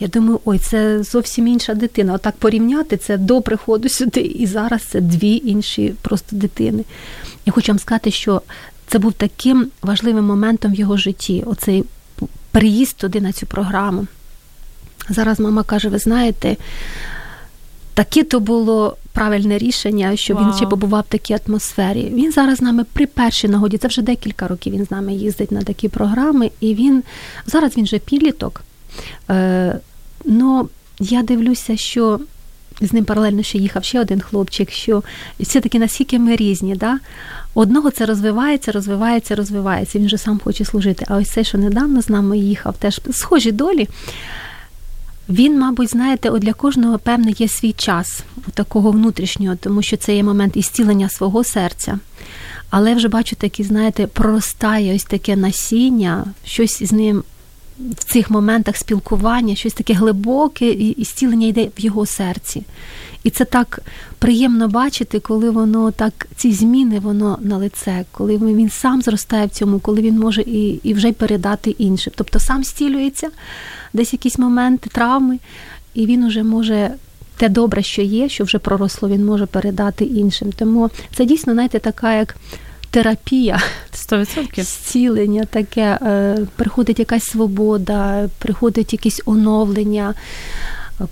[0.02, 2.14] Я думаю, ой, це зовсім інша дитина.
[2.14, 6.84] Отак порівняти це до приходу сюди, і зараз це дві інші просто дитини.
[7.46, 8.42] Я хочу вам сказати, що
[8.88, 11.44] це був таким важливим моментом в його житті.
[11.46, 11.84] Оцей
[12.52, 14.08] приїзд туди на цю програму.
[15.10, 16.58] Зараз мама каже: ви знаєте,
[17.94, 20.46] таке то було правильне рішення, що Вау.
[20.46, 22.12] він ще побував в такій атмосфері.
[22.14, 25.52] Він зараз з нами при першій нагоді, це вже декілька років він з нами їздить
[25.52, 27.04] на такі програми, і він
[27.46, 28.62] зараз він вже підліток.
[29.30, 29.80] Е,
[30.26, 32.20] Ну, я дивлюся, що
[32.82, 35.04] з ним паралельно ще їхав ще один хлопчик, що
[35.40, 36.76] все-таки наскільки ми різні.
[36.76, 37.00] Да?
[37.54, 40.00] Одного це розвивається, розвивається, розвивається.
[40.00, 41.06] Він же сам хоче служити.
[41.08, 43.88] А ось це, що недавно з нами їхав, теж схожі долі.
[45.30, 50.16] Він, мабуть, знаєте, от для кожного, певне, є свій час такого внутрішнього, тому що це
[50.16, 52.00] є момент ісцілення свого серця.
[52.70, 57.24] Але вже бачу, такі, знаєте, проростає ось таке насіння, щось з ним
[57.98, 62.64] в цих моментах спілкування, щось таке глибоке, і зцілення йде в його серці.
[63.24, 63.80] І це так
[64.20, 69.50] приємно бачити, коли воно так, ці зміни воно на лице, коли він сам зростає в
[69.50, 72.14] цьому, коли він може і і вже передати іншим.
[72.16, 73.30] Тобто сам зцілюється,
[73.94, 75.40] десь якісь моменти, травми,
[75.94, 76.92] і він уже може.
[77.38, 80.52] Те добре, що є, що вже проросло, він може передати іншим.
[80.52, 82.36] Тому це дійсно, знаєте, така як
[82.92, 83.62] терапія,
[83.94, 84.64] 100%.
[84.64, 90.14] зцілення таке, е, приходить якась свобода, приходить якесь оновлення,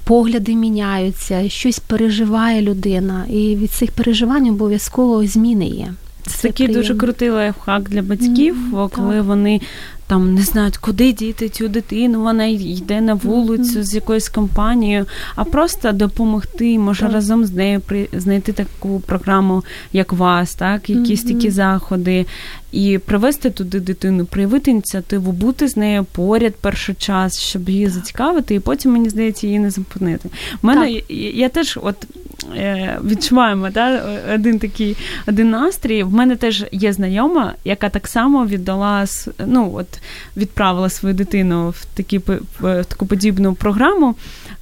[0.03, 5.93] погляди міняються, щось переживає людина, і від цих переживань обов'язково зміни є.
[6.27, 6.81] Це такий приємно.
[6.81, 9.25] дуже крутий лайфхак для батьків, mm, коли так.
[9.25, 9.61] вони
[10.09, 13.83] там не знають, куди діти цю дитину, вона йде на вулицю mm-hmm.
[13.83, 15.05] з якоюсь компанією,
[15.35, 17.13] а просто допомогти, може так.
[17.13, 17.81] разом з нею
[18.13, 21.33] знайти таку програму, як вас, так, якісь mm-hmm.
[21.33, 22.25] такі заходи,
[22.71, 28.55] і привести туди дитину, проявити ініціативу, бути з нею поряд перший час, щоб її зацікавити,
[28.55, 30.29] і потім мені здається її не зупинити.
[30.63, 31.95] У мене я, я теж от
[32.55, 34.01] е, відчуваємо да,
[34.33, 34.97] один такий
[35.27, 36.03] один настрій.
[36.03, 39.05] В мене теж є знайома, яка так само віддала
[39.45, 39.87] ну, от
[40.37, 42.17] відправила свою дитину в такі
[42.59, 44.15] в таку подібну програму.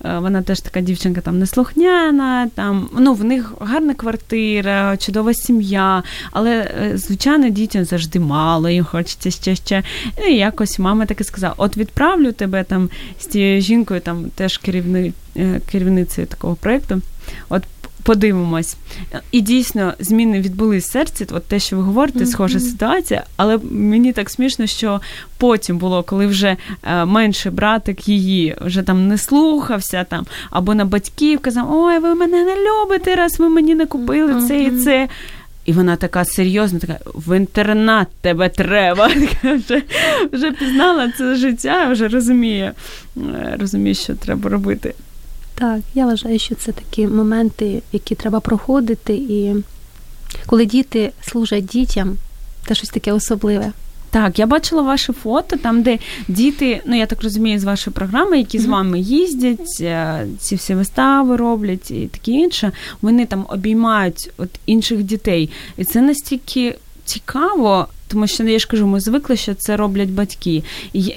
[0.06, 6.04] Е, вона теж така дівчинка там неслухняна, там ну в них гарна квартира, чудова сім'я,
[6.32, 9.84] але е, звичайно дітям завжди мало, їм хочеться ще ще.
[10.30, 12.90] І якось мама таки сказала: от відправлю тебе там
[13.20, 17.02] з тією жінкою, там теж керівни, е, керівницею такого проєкту.
[17.50, 17.64] От
[18.08, 18.78] подивимось.
[19.32, 21.28] І дійсно зміни відбулись в серці.
[21.32, 25.02] От те, що ви говорите, схожа ситуація, але мені так смішно, що
[25.38, 30.86] потім було, коли вже е, менший братик її вже там не слухався там, або на
[30.86, 35.08] батьків казав: Ой, ви мене не любите, раз ви мені не купили це і це.
[35.66, 39.08] І вона така серйозна, така в інтернат тебе треба.
[39.44, 39.82] Вже
[40.32, 42.74] вже пізнала це життя, вже розуміє,
[43.18, 44.94] е, розуміє, що треба робити.
[45.60, 49.56] Так, я вважаю, що це такі моменти, які треба проходити, і
[50.46, 52.18] коли діти служать дітям,
[52.68, 53.72] це щось таке особливе.
[54.10, 58.38] Так, я бачила ваше фото, там, де діти, ну я так розумію, з вашої програми,
[58.38, 58.62] які mm-hmm.
[58.62, 64.50] з вами їздять, е, ці всі вистави роблять і таке інше, вони там обіймають от
[64.66, 65.50] інших дітей.
[65.78, 70.64] І це настільки цікаво, тому що я ж кажу, ми звикли, що це роблять батьки.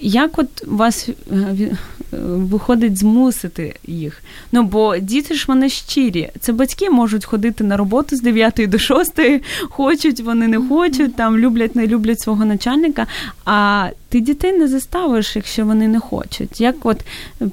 [0.01, 1.77] Як от вас е,
[2.23, 4.23] виходить змусити їх?
[4.53, 6.31] Ну бо діти ж вони щирі.
[6.41, 9.21] Це батьки можуть ходити на роботу з 9 до 6,
[9.63, 13.07] хочуть, вони не хочуть, там люблять, не люблять свого начальника.
[13.45, 16.61] А ти дітей не заставиш, якщо вони не хочуть.
[16.61, 17.01] Як от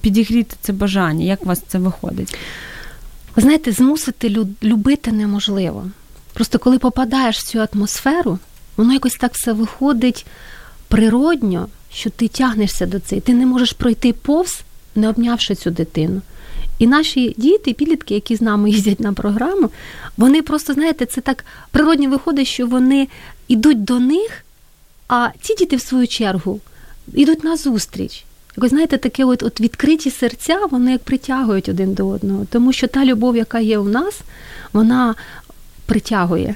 [0.01, 1.25] підігріти це бажання?
[1.25, 2.37] Як у вас це виходить?
[3.35, 5.85] Ви знаєте, змусити любити неможливо.
[6.33, 8.39] Просто коли попадаєш в цю атмосферу,
[8.77, 10.25] воно якось так все виходить
[10.87, 13.21] природньо, що ти тягнешся до цього.
[13.21, 14.61] Ти не можеш пройти повз,
[14.95, 16.21] не обнявши цю дитину.
[16.79, 19.69] І наші діти, підлітки, які з нами їздять на програму,
[20.17, 23.07] вони просто, знаєте, це так природньо виходить, що вони
[23.47, 24.43] йдуть до них,
[25.07, 26.59] а ці діти, в свою чергу,
[27.13, 28.23] йдуть на зустріч.
[28.57, 32.45] Якось, знаєте, таке от, от відкриті серця, вони як притягують один до одного.
[32.49, 34.19] Тому що та любов, яка є у нас,
[34.73, 35.15] вона
[35.85, 36.55] притягує.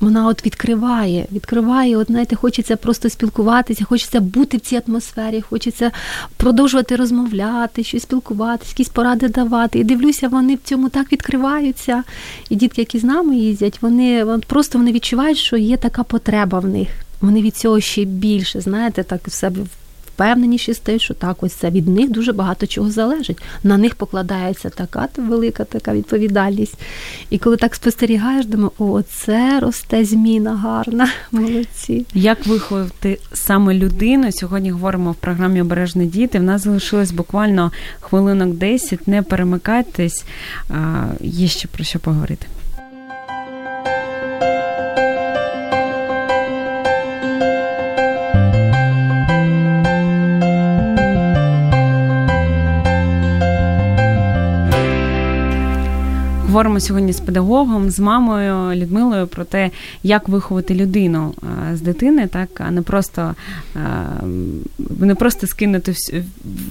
[0.00, 5.90] Вона от відкриває, відкриває, от знаєте, хочеться просто спілкуватися, хочеться бути в цій атмосфері, хочеться
[6.36, 9.78] продовжувати розмовляти, щось спілкуватися, якісь поради давати.
[9.78, 12.02] І дивлюся, вони в цьому так відкриваються.
[12.50, 16.66] І дітки, які з нами їздять, вони просто вони відчувають, що є така потреба в
[16.66, 16.88] них.
[17.20, 19.60] Вони від цього ще більше, знаєте, так в себе
[20.16, 23.38] впевненіші стають, що так, ось це від них дуже багато чого залежить.
[23.62, 26.74] На них покладається така велика така відповідальність.
[27.30, 31.08] І коли так спостерігаєш, думаю, о, це росте зміна гарна.
[31.32, 32.06] Молодці.
[32.14, 34.32] Як виховати саме людину?
[34.32, 36.38] Сьогодні говоримо в програмі Обережні діти.
[36.38, 39.08] В нас залишилось буквально хвилинок 10.
[39.08, 40.24] Не перемикайтесь,
[41.20, 42.46] є ще про що поговорити.
[56.56, 59.70] Говоримо сьогодні з педагогом, з мамою Людмилою про те,
[60.02, 61.34] як виховати людину
[61.74, 63.34] з дитини, так а не просто
[65.00, 65.94] не просто скинути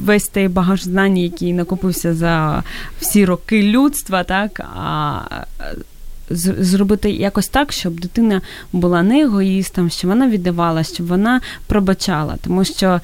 [0.03, 2.63] весь той багаж знань, який накопився за
[2.99, 5.21] всі роки людства, так а
[6.59, 8.41] Зробити якось так, щоб дитина
[8.73, 12.36] була не егоїстом, щоб вона віддавала, щоб вона пробачала.
[12.43, 13.01] Тому що,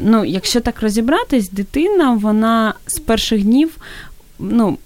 [0.00, 3.76] ну, якщо так розібратись, дитина вона з перших днів
[4.38, 4.78] ну,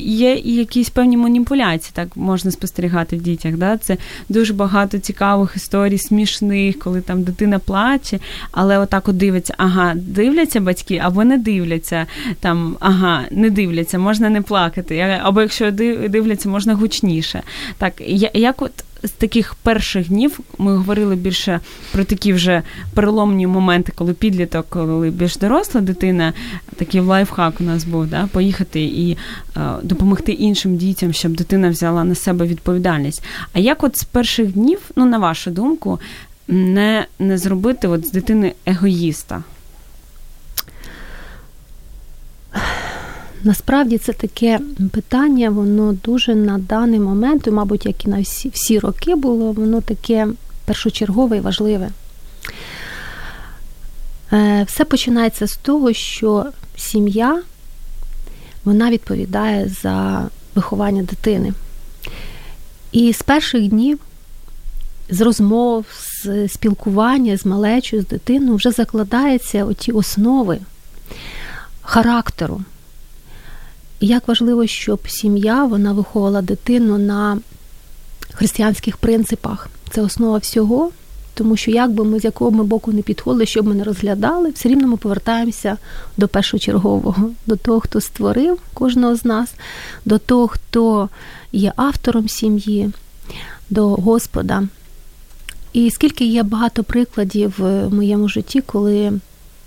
[0.00, 3.56] є і якісь певні маніпуляції, так можна спостерігати в дітях.
[3.56, 3.76] Да?
[3.76, 3.96] Це
[4.28, 8.18] дуже багато цікавих історій, смішних, коли там дитина плаче,
[8.50, 12.06] але отак от дивиться, ага, дивляться батьки, або не дивляться,
[12.40, 17.42] там, ага, не дивляться, можна не плакати, або якщо дивляться, можна гучніше.
[17.78, 17.92] Так,
[18.34, 18.72] як от
[19.02, 21.60] з таких перших днів ми говорили більше
[21.92, 22.62] про такі вже
[22.94, 26.32] переломні моменти, коли підліток, коли більш доросла дитина,
[26.76, 29.16] такий лайфхак у нас був, да, поїхати і
[29.56, 33.22] е, допомогти іншим дітям, щоб дитина взяла на себе відповідальність.
[33.52, 36.00] А як от з перших днів, ну на вашу думку,
[36.48, 39.42] не, не зробити от з дитини егоїста?
[43.44, 44.60] Насправді це таке
[44.92, 49.52] питання, воно дуже на даний момент, і, мабуть, як і на всі, всі роки було,
[49.52, 50.28] воно таке
[50.64, 51.90] першочергове і важливе.
[54.32, 57.42] Е, все починається з того, що сім'я
[58.64, 61.52] вона відповідає за виховання дитини.
[62.92, 63.98] І з перших днів,
[65.10, 70.58] з розмов, з спілкування з малечою, з дитиною вже закладаються оті основи
[71.82, 72.60] характеру.
[74.00, 77.38] Як важливо, щоб сім'я вона виховувала дитину на
[78.34, 79.68] християнських принципах.
[79.90, 80.90] Це основа всього,
[81.34, 84.50] тому що як би ми з якого ми боку не підходили, щоб ми не розглядали,
[84.50, 85.76] все рівно ми повертаємося
[86.16, 89.54] до першочергового, до того, хто створив кожного з нас,
[90.04, 91.08] до того, хто
[91.52, 92.90] є автором сім'ї,
[93.70, 94.62] до Господа.
[95.72, 99.12] І скільки є багато прикладів в моєму житті, коли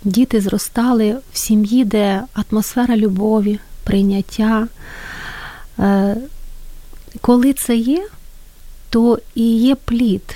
[0.04, 4.68] діти зростали в сім'ї, де атмосфера любові, прийняття.
[5.80, 6.16] Е,
[7.22, 8.08] коли це є,
[8.90, 10.36] то і є плід.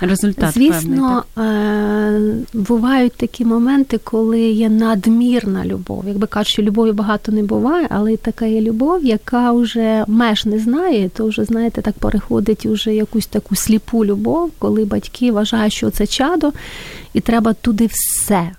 [0.00, 2.62] Результат Звісно, певний, так?
[2.62, 6.04] бувають такі моменти, коли є надмірна любов.
[6.06, 10.58] Якби кажуть, що любові багато не буває, але така є любов, яка вже меж не
[10.58, 15.90] знає, то вже, знаєте, так переходить уже якусь таку сліпу любов, коли батьки вважають, що
[15.90, 16.52] це чадо,
[17.12, 18.50] і треба туди все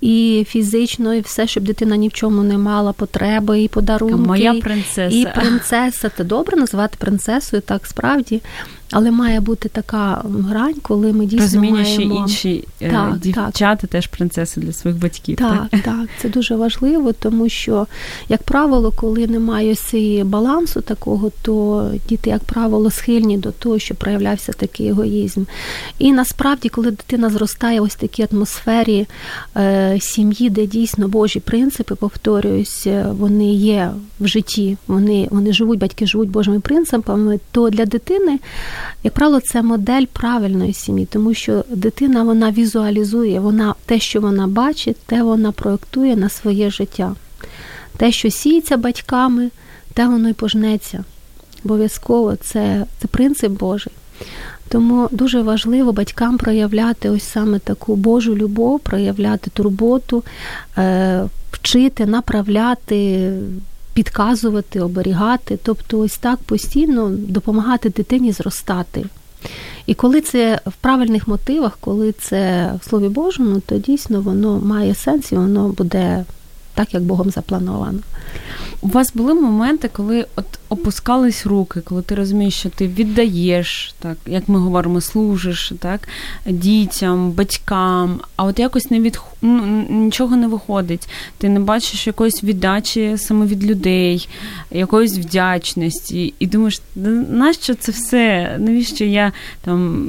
[0.00, 4.16] і фізично, і все, щоб дитина ні в чому не мала потреби, і подарунки.
[4.16, 5.16] Моя принцеса.
[5.16, 6.10] І принцеса.
[6.16, 8.40] Це добре називати принцесою, так справді.
[8.92, 11.92] Але має бути така грань, коли ми дійсно Розуміння, маємо...
[11.92, 13.90] що інші е, так, дівчата так.
[13.90, 15.36] теж принцеси для своїх батьків.
[15.36, 17.86] Так, так, так, це дуже важливо, тому що,
[18.28, 23.94] як правило, коли немає цієї балансу такого, то діти, як правило, схильні до того, що
[23.94, 25.44] проявлявся такий егоїзм.
[25.98, 29.06] І насправді, коли дитина зростає ось в такій атмосфері
[29.56, 35.78] е, сім'ї, де дійсно Божі принципи, повторююсь, е, вони є в житті, вони, вони живуть,
[35.78, 38.38] батьки живуть Божими принципами, то для дитини.
[39.04, 44.46] Як правило, це модель правильної сім'ї, тому що дитина вона візуалізує, вона те, що вона
[44.46, 47.14] бачить, те вона проєктує на своє життя.
[47.96, 49.50] Те, що сіється батьками,
[49.94, 51.04] те воно й пожнеться.
[51.64, 53.92] Обов'язково це, це принцип Божий.
[54.68, 60.24] Тому дуже важливо батькам проявляти ось саме таку Божу любов, проявляти турботу,
[60.78, 63.30] е, вчити, направляти
[63.98, 69.04] підказувати, оберігати, тобто ось так постійно допомагати дитині зростати.
[69.86, 74.94] І коли це в правильних мотивах, коли це в Слові Божому, то дійсно воно має
[74.94, 76.24] сенс і воно буде
[76.74, 77.98] так, як Богом заплановано.
[78.80, 84.16] У вас були моменти, коли от опускались руки, коли ти розумієш, що ти віддаєш, так
[84.26, 86.08] як ми говоримо, служиш так,
[86.46, 91.08] дітям, батькам, а от якось не від ну, нічого не виходить.
[91.38, 94.28] Ти не бачиш якоїсь віддачі саме від людей,
[94.70, 96.80] якоїсь вдячності, і думаєш,
[97.30, 98.56] нащо це все?
[98.58, 100.08] Навіщо я там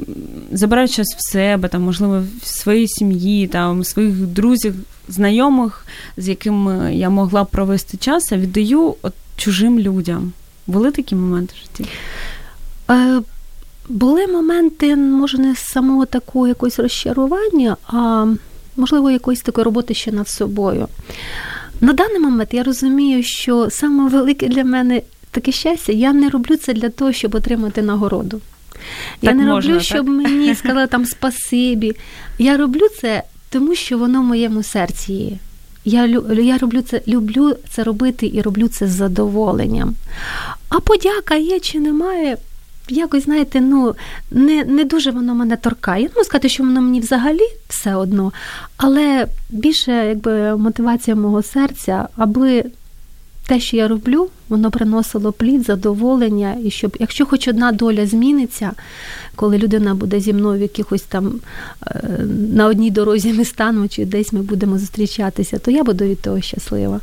[0.52, 4.74] забираю час в себе, там, можливо, в своїй сім'ї, там, своїх друзів,
[5.08, 10.32] знайомих, з якими я могла провести час, а віддаю от чужим людям.
[10.66, 11.92] Були такі моменти в житті?
[12.90, 13.22] Е,
[13.88, 18.26] були моменти, може, не самого такого якогось розчарування, а
[18.76, 20.88] можливо, якоїсь такої роботи ще над собою.
[21.80, 26.56] На даний момент я розумію, що саме велике для мене таке щастя, я не роблю
[26.56, 28.40] це для того, щоб отримати нагороду.
[29.22, 31.92] Я не можна, роблю, щоб мені сказали там спасибі.
[32.38, 35.38] Я роблю це, тому що воно в моєму серці є.
[35.84, 39.94] Я я роблю це, люблю це робити і роблю це з задоволенням.
[40.68, 42.36] А подяка є чи немає,
[42.88, 43.94] якось, знаєте, ну,
[44.30, 46.02] не не дуже воно мене торкає.
[46.02, 48.32] Я можу сказати, що воно мені взагалі все одно,
[48.76, 52.64] але більше якби, мотивація мого серця, аби
[53.46, 58.72] те, що я роблю, воно приносило плід, задоволення, і щоб, якщо хоч одна доля зміниться,
[59.34, 61.40] коли людина буде зі мною в якихось там
[61.86, 62.02] е,
[62.52, 66.40] на одній дорозі ми станемо, чи десь ми будемо зустрічатися, то я буду від того
[66.40, 67.00] щаслива.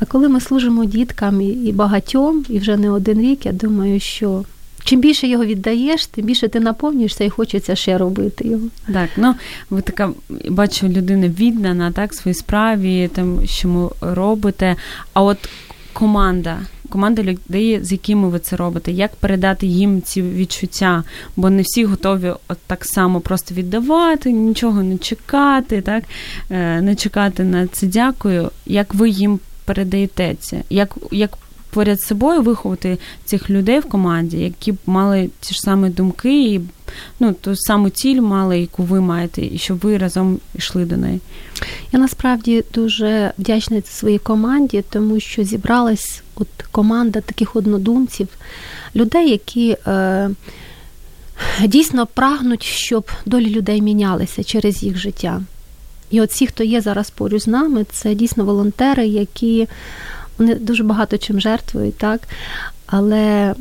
[0.00, 4.44] А коли ми служимо діткам і багатьом, і вже не один рік, я думаю, що.
[4.86, 8.66] Чим більше його віддаєш, тим більше ти наповнюєшся і хочеться ще робити його.
[8.92, 9.34] Так, ну
[9.70, 10.10] ви така
[10.48, 14.76] бачу, людина віддана, так, своїй справі, там що ви робите.
[15.12, 15.38] А от
[15.92, 16.58] команда,
[16.88, 21.04] команда людей, з якими ви це робите, як передати їм ці відчуття?
[21.36, 26.04] Бо не всі готові от так само просто віддавати, нічого не чекати, так
[26.50, 28.50] е, не чекати на це дякую.
[28.66, 30.62] Як ви їм передаєте це?
[30.70, 31.38] Як, як
[31.76, 36.52] поряд з собою виховати цих людей в команді, які б мали ті ж самі думки
[36.52, 36.60] і
[37.20, 41.20] ну, ту саму ціль мали, яку ви маєте, і щоб ви разом йшли до неї.
[41.92, 48.28] Я насправді дуже вдячна своїй команді, тому що зібралась от команда таких однодумців,
[48.94, 50.30] людей, які е,
[51.64, 55.42] дійсно прагнуть, щоб долі людей мінялися через їх життя.
[56.10, 59.68] І от всі, хто є зараз поруч з нами, це дійсно волонтери, які
[60.38, 62.20] вони дуже багато чим жертвують, так?
[62.86, 63.54] Але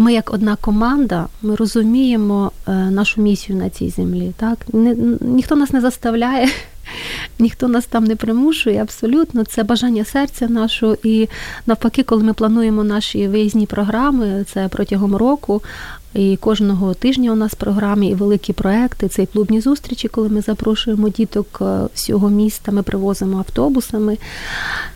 [0.00, 4.32] ми, як одна команда, ми розуміємо е, нашу місію на цій землі.
[4.36, 4.58] Так?
[5.20, 6.48] Ніхто нас не заставляє,
[7.38, 9.44] ніхто нас там не примушує, абсолютно.
[9.44, 10.96] Це бажання серця нашого.
[11.02, 11.28] І
[11.66, 15.62] навпаки, коли ми плануємо наші виїзні програми, це протягом року.
[16.14, 19.08] І кожного тижня у нас в програмі і великі проекти.
[19.08, 22.72] Це і клубні зустрічі, коли ми запрошуємо діток е, всього міста.
[22.72, 24.18] Ми привозимо автобусами.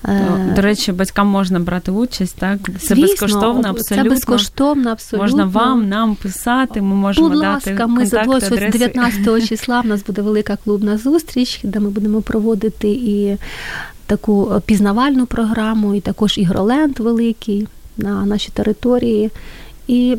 [0.04, 2.58] Е, до речі, батькам можна брати участь, так?
[2.80, 3.96] Це Звісно, безкоштовно, абсолютно.
[3.96, 5.24] Це безкоштовно, абсолютно.
[5.24, 9.86] Можна вам, нам писати, ми можемо Будь дати ласка, ми контакт, з 19 числа в
[9.86, 13.36] нас буде велика клубна зустріч, де ми будемо проводити і
[14.06, 19.30] таку пізнавальну програму, і також ігроленд великий на нашій території.
[19.86, 20.16] І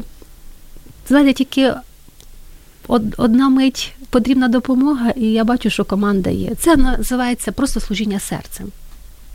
[1.07, 1.73] знаєте, тільки
[3.17, 6.51] одна мить потрібна допомога, і я бачу, що команда є.
[6.59, 8.67] Це називається просто служіння серцем.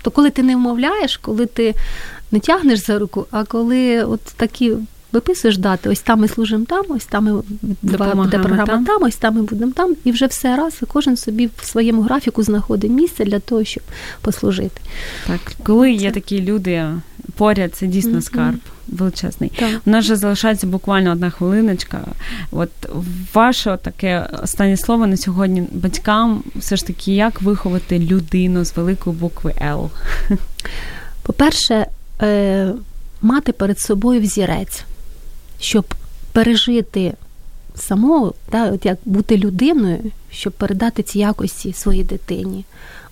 [0.03, 1.75] То коли ти не вмовляєш, коли ти
[2.33, 4.73] не тягнеш за руку, а коли от такі
[5.12, 7.43] виписуєш дати, ось там ми служимо там, ось там ми
[7.83, 8.85] буде програма там.
[8.85, 12.03] там, ось там ми будемо там, і вже все раз і кожен собі в своєму
[12.03, 13.83] графіку знаходить місце для того, щоб
[14.21, 14.81] послужити.
[15.27, 16.89] Так, коли є такі люди
[17.31, 18.59] поряд, це дійсно скарб
[18.89, 19.53] величезний.
[19.57, 19.81] Так.
[19.87, 22.01] У нас вже залишається буквально одна хвилиночка.
[22.51, 22.70] От
[23.35, 29.16] ваше таке останнє слово на сьогодні батькам все ж таки, як виховати людину з великої
[29.16, 29.91] букви Л?
[31.22, 31.87] По-перше,
[32.22, 32.72] е,
[33.22, 34.85] мати перед собою взірець,
[35.61, 35.95] щоб
[36.33, 37.14] пережити
[37.74, 39.99] самого, да, от як бути людиною,
[40.31, 42.64] щоб передати ці якості своїй дитині.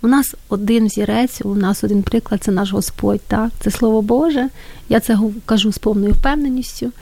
[0.03, 3.21] У нас один взірець, у нас один приклад це наш Господь.
[3.21, 3.51] Так?
[3.61, 4.49] Це Слово Боже.
[4.89, 6.93] Я це кажу з повною впевненістю.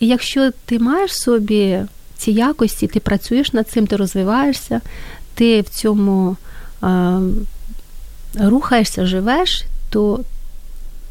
[0.00, 1.80] І якщо ти маєш в собі
[2.16, 4.80] ці якості, ти працюєш над цим, ти розвиваєшся,
[5.34, 6.36] ти в цьому
[6.82, 7.18] е,
[8.34, 10.20] рухаєшся, живеш, то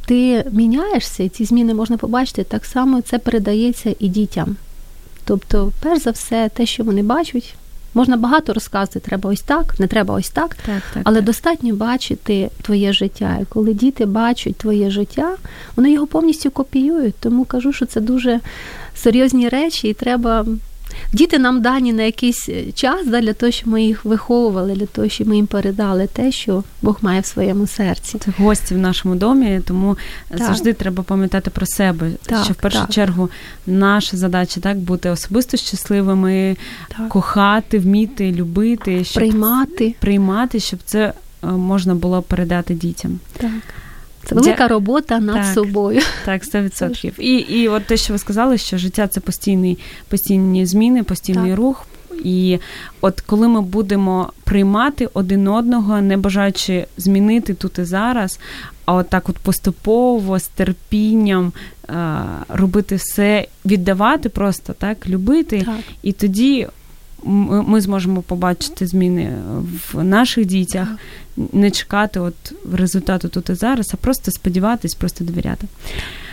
[0.06, 4.56] ти міняєшся, і ці зміни можна побачити, так само це передається і дітям.
[5.26, 7.56] Тобто, перш за все, те, що вони бачать,
[7.94, 11.26] Можна багато розказувати, треба ось так, не треба ось так, так, так але так.
[11.26, 13.38] достатньо бачити твоє життя.
[13.42, 15.36] І коли діти бачать твоє життя,
[15.76, 17.16] вони його повністю копіюють.
[17.20, 18.40] Тому кажу, що це дуже
[18.96, 20.46] серйозні речі, і треба
[21.14, 24.86] Діти нам дані на якийсь е, час да, для того, щоб ми їх виховували, для
[24.86, 28.18] того, щоб ми їм передали те, що Бог має в своєму серці.
[28.20, 29.98] Це гості в нашому домі, тому
[30.30, 30.38] так.
[30.38, 32.12] завжди треба пам'ятати про себе.
[32.26, 32.90] Так, що в першу так.
[32.90, 33.30] чергу
[33.68, 36.58] наша задача так бути особисто щасливими,
[37.10, 43.20] кохати, вміти, любити, щоб приймати, приймати, щоб це е, можна було передати дітям.
[43.38, 43.52] Так.
[44.26, 46.02] Це велика робота над так, собою.
[46.26, 47.20] Так, 100%.
[47.20, 51.60] І і от те, що ви сказали, що життя це постійний, постійні зміни, постійний так.
[51.60, 51.86] рух.
[52.24, 52.60] І
[53.02, 58.40] от коли ми будемо приймати один одного, не бажаючи змінити тут і зараз,
[58.86, 61.54] а от так от поступово з терпінням
[62.50, 65.76] робити все, віддавати просто так, любити, так.
[66.04, 66.68] і тоді
[67.26, 69.38] ми зможемо побачити зміни
[69.94, 70.88] в наших дітях,
[71.38, 75.68] не чекати от результату тут і зараз, а просто сподіватись, просто довіряти.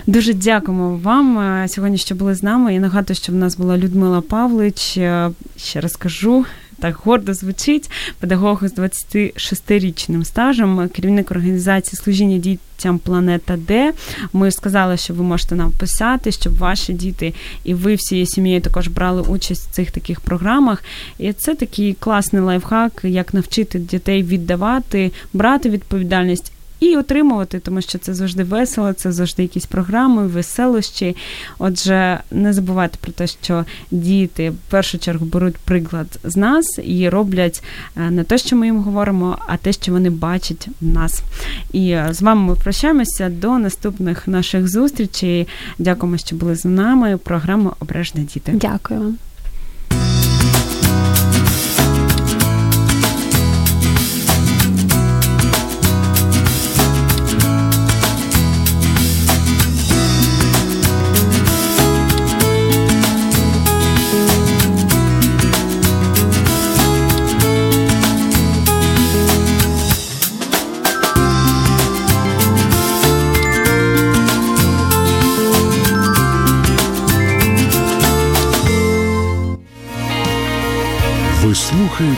[0.07, 2.75] Дуже дякуємо вам е, сьогодні, що були з нами.
[2.75, 4.97] Я нагадую, що в нас була Людмила Павлич.
[4.97, 6.45] Е, ще раз кажу,
[6.81, 13.93] так гордо звучить, педагог з 26-річним стажем, керівник організації служіння дітям Планета Д.
[14.33, 18.89] Ми сказали, що ви можете нам писати, щоб ваші діти і ви всією сім'єю також
[18.89, 20.85] брали участь в цих таких програмах.
[21.19, 27.99] І це такий класний лайфхак, як навчити дітей віддавати, брати відповідальність і отримувати, тому що
[27.99, 31.17] це завжди весело, це завжди якісь програми, веселощі.
[31.59, 37.09] Отже, не забувайте про те, що діти в першу чергу беруть приклад з нас і
[37.09, 37.63] роблять
[37.97, 41.23] е, не те, що ми їм говоримо, а те, що вони бачать в нас.
[41.73, 45.49] І е, з вами ми прощаємося до наступних наших зустрічей.
[45.79, 47.17] Дякуємо, що були з нами.
[47.17, 48.53] Програма Обережне діти.
[48.55, 49.15] Дякую.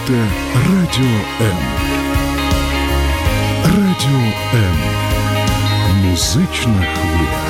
[0.07, 1.59] Слухаєте Радіо М.
[3.65, 4.77] Радіо М.
[6.05, 7.42] Музична хвиля.